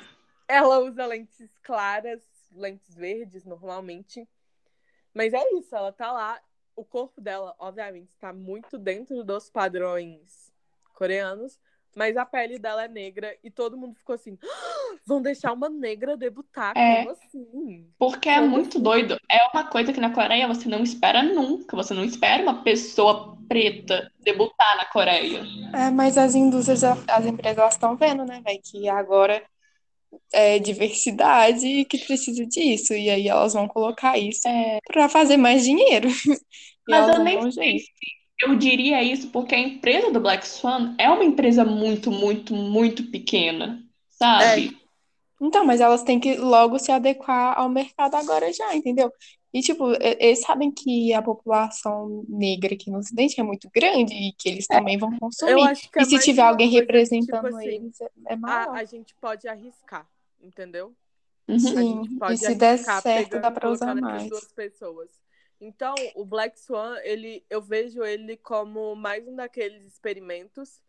Ela 0.47 0.79
usa 0.81 1.07
lentes 1.07 1.57
claras, 1.62 2.23
lentes 2.53 2.95
verdes 2.95 3.45
normalmente. 3.45 4.29
Mas 5.14 5.33
é 5.33 5.43
isso, 5.55 5.75
ela 5.75 5.93
tá 5.93 6.12
lá. 6.12 6.40
O 6.77 6.85
corpo 6.85 7.21
dela, 7.21 7.55
obviamente, 7.59 8.11
está 8.11 8.33
muito 8.33 8.79
dentro 8.79 9.25
dos 9.25 9.51
padrões 9.51 10.53
coreanos, 10.95 11.59
mas 11.96 12.16
a 12.16 12.24
pele 12.24 12.59
dela 12.59 12.85
é 12.85 12.88
negra 12.88 13.37
e 13.42 13.50
todo 13.50 13.76
mundo 13.76 13.94
ficou 13.94 14.14
assim: 14.14 14.38
ah, 14.42 14.96
vão 15.07 15.20
deixar 15.20 15.53
uma 15.53 15.68
negra 15.68 16.16
debutar? 16.16 16.76
É, 16.76 17.05
como 17.05 17.11
assim? 17.11 17.87
Porque 17.98 18.29
é 18.29 18.40
muito 18.40 18.76
assim? 18.76 18.83
doido. 18.83 19.18
É 19.29 19.38
uma 19.53 19.64
coisa 19.64 19.92
que 19.92 20.00
na 20.00 20.12
Coreia 20.12 20.46
você 20.46 20.68
não 20.68 20.83
espera 20.83 21.22
nunca. 21.22 21.76
Você 21.76 21.92
não 21.94 22.05
espera 22.05 22.42
uma 22.42 22.62
pessoa 22.62 23.37
preta 23.48 24.11
debutar 24.20 24.76
na 24.76 24.85
Coreia. 24.87 25.42
É, 25.74 25.90
mas 25.90 26.16
as 26.16 26.35
indústrias, 26.35 26.85
as 26.85 27.26
empresas 27.26 27.74
estão 27.74 27.96
vendo, 27.96 28.24
né, 28.24 28.40
velho, 28.44 28.61
que 28.62 28.88
agora 28.88 29.42
é 30.33 30.59
diversidade 30.59 31.66
e 31.66 31.85
que 31.85 31.98
precisa 31.98 32.46
disso. 32.46 32.94
E 32.94 33.11
aí 33.11 33.29
elas 33.29 33.53
vão 33.53 33.66
colocar 33.66 34.16
isso 34.18 34.46
é... 34.46 34.79
para 34.87 35.09
fazer 35.09 35.37
mais 35.37 35.64
dinheiro. 35.64 36.09
Mas 36.88 37.09
eu 37.09 37.22
nem 37.22 37.53
sei 37.53 37.79
se 37.79 38.20
eu 38.42 38.57
diria 38.57 39.03
isso 39.03 39.29
porque 39.31 39.55
a 39.55 39.59
empresa 39.59 40.11
do 40.11 40.20
Black 40.20 40.46
Swan 40.46 40.94
é 40.98 41.09
uma 41.09 41.24
empresa 41.24 41.64
muito, 41.64 42.11
muito, 42.11 42.55
muito 42.55 43.05
pequena, 43.11 43.83
sabe? 44.09 44.76
É. 44.76 44.81
Então, 45.42 45.64
mas 45.64 45.81
elas 45.81 46.03
têm 46.03 46.20
que 46.20 46.37
logo 46.37 46.79
se 46.79 46.92
adequar 46.92 47.59
ao 47.59 47.68
mercado 47.68 48.14
agora 48.14 48.53
já, 48.53 48.74
entendeu? 48.74 49.11
E, 49.53 49.61
tipo, 49.62 49.90
eles 50.00 50.42
sabem 50.42 50.70
que 50.70 51.12
a 51.12 51.20
população 51.20 52.24
negra 52.29 52.74
aqui 52.74 52.88
no 52.88 52.98
Ocidente 52.98 53.40
é 53.40 53.42
muito 53.42 53.68
grande 53.74 54.14
e 54.14 54.33
que 54.33 54.48
eles 54.48 54.66
também 54.66 54.96
vão 54.96 55.18
consumir. 55.18 55.53
Eu 55.53 55.64
acho 55.64 55.90
que 55.90 55.98
é 55.98 56.03
e 56.03 56.05
se 56.05 56.18
tiver 56.20 56.42
alguém 56.42 56.68
representando 56.68 57.46
tipo 57.46 57.57
assim, 57.57 57.66
eles, 57.66 58.00
é, 58.00 58.11
é 58.26 58.37
maior. 58.37 58.68
A, 58.68 58.81
a, 58.81 58.85
gente 58.85 59.12
pode 59.16 59.48
arriscar, 59.48 60.07
entendeu? 60.40 60.94
Uhum. 61.48 61.59
Sim, 61.59 62.03
e 62.31 62.37
se 62.37 62.55
der 62.55 62.79
certo, 62.79 63.40
dá 63.40 63.50
pra 63.50 63.70
usar 63.70 63.94
mais. 63.96 64.29
Duas 64.29 64.53
pessoas. 64.53 65.11
Então, 65.61 65.94
o 66.14 66.25
Black 66.25 66.59
Swan, 66.59 66.96
ele, 67.03 67.44
eu 67.51 67.61
vejo 67.61 68.03
ele 68.03 68.37
como 68.37 68.94
mais 68.96 69.29
um 69.29 69.37
daqueles 69.37 69.85
experimentos. 69.85 70.81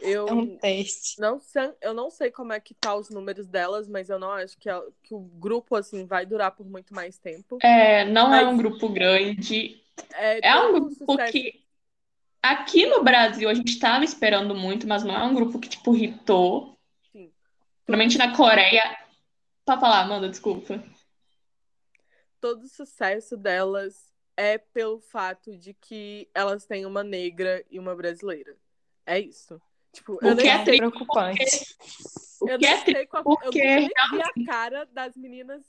Eu 0.00 0.28
é 0.28 0.32
um 0.32 0.56
teste. 0.58 1.20
Não 1.20 1.38
sei, 1.38 1.72
eu 1.80 1.94
não 1.94 2.10
sei 2.10 2.30
como 2.30 2.52
é 2.52 2.60
que 2.60 2.74
tá 2.74 2.94
os 2.94 3.10
números 3.10 3.46
delas, 3.46 3.88
mas 3.88 4.10
eu 4.10 4.18
não 4.18 4.32
acho 4.32 4.58
que, 4.58 4.68
que 5.02 5.14
o 5.14 5.20
grupo 5.20 5.76
assim 5.76 6.04
vai 6.04 6.26
durar 6.26 6.50
por 6.50 6.66
muito 6.66 6.92
mais 6.92 7.18
tempo. 7.18 7.58
É, 7.62 8.04
não 8.04 8.30
mas, 8.30 8.42
é 8.42 8.46
um 8.46 8.56
grupo 8.56 8.88
grande. 8.88 9.82
É, 10.14 10.48
é 10.48 10.60
um 10.60 10.72
grupo 10.72 10.94
sucesso. 10.94 11.32
que 11.32 11.64
aqui 12.42 12.86
no 12.86 13.02
Brasil 13.02 13.48
a 13.48 13.54
gente 13.54 13.72
estava 13.72 14.04
esperando 14.04 14.54
muito, 14.54 14.86
mas 14.86 15.04
não 15.04 15.14
é 15.14 15.22
um 15.22 15.34
grupo 15.34 15.60
que 15.60 15.68
tipo 15.68 15.94
hitou. 15.96 16.76
Sim. 17.12 17.32
Principalmente 17.84 18.18
na 18.18 18.36
Coreia. 18.36 18.98
Pra 19.64 19.78
falar, 19.78 20.00
Amanda, 20.00 20.28
desculpa. 20.28 20.82
Todo 22.40 22.62
o 22.62 22.68
sucesso 22.68 23.36
delas 23.36 24.07
é 24.38 24.56
pelo 24.56 25.00
fato 25.00 25.56
de 25.58 25.74
que 25.74 26.28
elas 26.32 26.64
têm 26.64 26.86
uma 26.86 27.02
negra 27.02 27.64
e 27.68 27.76
uma 27.76 27.96
brasileira. 27.96 28.56
É 29.04 29.18
isso. 29.18 29.60
Tipo, 29.92 30.16
eu 30.22 30.32
nem 30.36 30.48
é 30.48 30.64
preocupante. 30.64 31.44
Porque... 32.38 32.64
Eu 32.64 32.70
é 32.70 32.76
sei 32.84 33.06
qual... 33.06 33.24
porque... 33.24 33.58
eu 33.58 33.80
nem 33.80 33.90
a 34.22 34.46
cara 34.46 34.86
das 34.92 35.16
meninas 35.16 35.64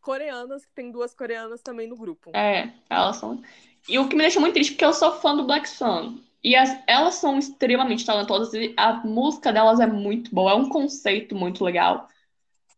coreanas, 0.00 0.64
que 0.64 0.72
tem 0.72 0.92
duas 0.92 1.12
coreanas 1.12 1.62
também 1.62 1.88
no 1.88 1.96
grupo. 1.96 2.30
É, 2.32 2.72
elas 2.88 3.16
são. 3.16 3.42
E 3.88 3.98
o 3.98 4.08
que 4.08 4.14
me 4.14 4.22
deixa 4.22 4.38
muito 4.38 4.54
triste, 4.54 4.72
porque 4.72 4.84
eu 4.84 4.92
sou 4.92 5.18
fã 5.18 5.34
do 5.34 5.44
Black 5.44 5.68
Sun. 5.68 6.20
E 6.44 6.54
as, 6.54 6.80
elas 6.86 7.16
são 7.16 7.38
extremamente 7.40 8.06
talentosas 8.06 8.54
e 8.54 8.72
a 8.76 8.92
música 9.04 9.52
delas 9.52 9.80
é 9.80 9.86
muito 9.86 10.32
boa, 10.32 10.52
é 10.52 10.54
um 10.54 10.68
conceito 10.68 11.34
muito 11.34 11.64
legal. 11.64 12.08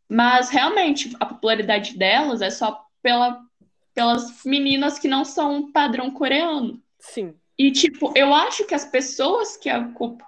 Mas 0.09 0.48
realmente, 0.48 1.14
a 1.20 1.27
popularidade 1.27 1.98
delas 1.98 2.40
é 2.40 2.51
só 2.51 2.87
pela 3.03 3.44
pelas 3.94 4.44
meninas 4.44 4.98
que 4.98 5.09
não 5.09 5.24
são 5.24 5.70
padrão 5.70 6.11
coreano. 6.11 6.81
Sim. 6.98 7.35
E, 7.59 7.70
tipo, 7.70 8.12
eu 8.16 8.33
acho 8.35 8.64
que 8.64 8.74
as 8.74 8.85
pessoas 8.85 9.57
que, 9.57 9.68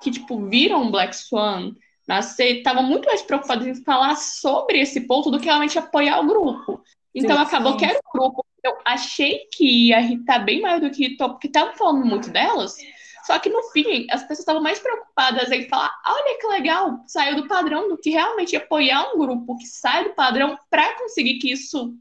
que 0.03 0.11
tipo, 0.11 0.47
viram 0.47 0.91
Black 0.91 1.17
Swan 1.17 1.73
nascer 2.07 2.59
estavam 2.59 2.83
muito 2.83 3.07
mais 3.07 3.23
preocupadas 3.23 3.67
em 3.67 3.83
falar 3.83 4.17
sobre 4.17 4.79
esse 4.81 5.01
ponto 5.03 5.31
do 5.31 5.39
que 5.39 5.47
realmente 5.47 5.79
apoiar 5.79 6.21
o 6.21 6.27
grupo. 6.27 6.83
Então, 7.15 7.37
sim, 7.37 7.43
acabou 7.43 7.73
sim. 7.73 7.79
que 7.79 7.85
era 7.87 7.99
um 7.99 8.19
grupo 8.19 8.45
que 8.61 8.69
eu 8.69 8.77
achei 8.85 9.47
que 9.53 9.89
ia 9.89 10.01
irritar 10.01 10.41
bem 10.41 10.61
mais 10.61 10.81
do 10.81 10.91
que 10.91 11.05
irritou, 11.05 11.31
porque 11.31 11.47
estavam 11.47 11.75
falando 11.75 12.05
muito 12.05 12.31
delas. 12.31 12.77
Só 13.25 13.39
que 13.39 13.49
no 13.49 13.63
fim, 13.71 14.07
as 14.11 14.21
pessoas 14.23 14.41
estavam 14.41 14.63
mais 14.63 14.79
preocupadas 14.79 15.51
em 15.51 15.67
falar: 15.67 15.91
olha 16.07 16.39
que 16.39 16.47
legal, 16.47 17.03
saiu 17.07 17.37
do 17.37 17.49
padrão, 17.49 17.89
do 17.89 17.97
que 17.97 18.11
realmente 18.11 18.55
apoiar 18.55 19.13
um 19.15 19.19
grupo 19.19 19.57
que 19.57 19.67
sai 19.67 20.05
do 20.05 20.15
padrão 20.15 20.59
para 20.69 20.99
conseguir 20.99 21.39
que 21.39 21.51
isso 21.51 21.95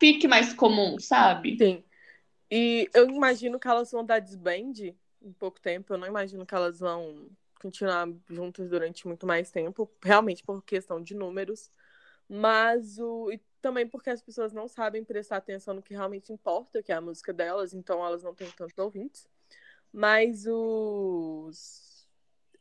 fique 0.00 0.26
mais 0.26 0.54
comum, 0.54 0.98
sabe? 0.98 1.56
Sim. 1.58 1.84
E 2.50 2.88
eu 2.94 3.08
imagino 3.08 3.60
que 3.60 3.68
elas 3.68 3.92
vão 3.92 4.04
dar 4.04 4.18
desband 4.18 4.96
em 5.22 5.32
pouco 5.38 5.60
tempo. 5.60 5.92
Eu 5.92 5.98
não 5.98 6.08
imagino 6.08 6.44
que 6.44 6.54
elas 6.54 6.80
vão 6.80 7.28
continuar 7.60 8.08
juntas 8.28 8.70
durante 8.70 9.06
muito 9.06 9.26
mais 9.26 9.50
tempo, 9.50 9.88
realmente 10.02 10.42
por 10.42 10.64
questão 10.64 11.00
de 11.00 11.14
números. 11.14 11.70
Mas 12.28 12.98
o. 12.98 13.30
E 13.30 13.38
também 13.60 13.86
porque 13.86 14.08
as 14.08 14.22
pessoas 14.22 14.52
não 14.54 14.66
sabem 14.66 15.04
prestar 15.04 15.36
atenção 15.36 15.74
no 15.74 15.82
que 15.82 15.92
realmente 15.92 16.32
importa, 16.32 16.82
que 16.82 16.90
é 16.90 16.94
a 16.94 17.00
música 17.00 17.32
delas, 17.32 17.74
então 17.74 18.04
elas 18.04 18.22
não 18.22 18.34
têm 18.34 18.50
tantos 18.50 18.78
ouvintes. 18.78 19.28
Mas 19.92 20.46
os. 20.46 22.08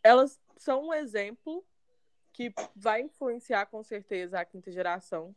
Elas 0.04 0.40
são 0.58 0.88
um 0.88 0.94
exemplo 0.94 1.66
que 2.34 2.54
vai 2.76 3.02
influenciar 3.02 3.66
com 3.68 3.82
certeza 3.84 4.40
a 4.40 4.46
quinta 4.46 4.72
geração 4.72 5.36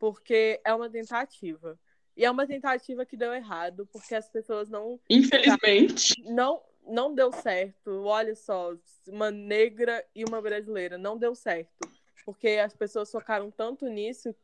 porque 0.00 0.60
é 0.64 0.74
uma 0.74 0.90
tentativa. 0.90 1.78
E 2.16 2.24
é 2.24 2.30
uma 2.30 2.46
tentativa 2.46 3.06
que 3.06 3.16
deu 3.16 3.32
errado, 3.32 3.86
porque 3.92 4.14
as 4.14 4.28
pessoas 4.28 4.68
não. 4.68 4.98
Infelizmente. 5.08 6.14
Não, 6.24 6.60
não 6.84 7.14
deu 7.14 7.30
certo. 7.30 8.04
Olha 8.04 8.34
só, 8.34 8.74
uma 9.06 9.30
negra 9.30 10.04
e 10.14 10.24
uma 10.24 10.40
brasileira, 10.42 10.98
não 10.98 11.16
deu 11.16 11.34
certo. 11.34 11.88
Porque 12.24 12.48
as 12.48 12.74
pessoas 12.74 13.10
focaram 13.10 13.50
tanto 13.50 13.86
nisso, 13.86 14.34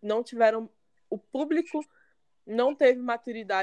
não 0.00 0.22
tiveram. 0.22 0.70
O 1.10 1.18
público 1.18 1.80
não 2.46 2.74
teve 2.74 3.00
maturidade 3.00 3.48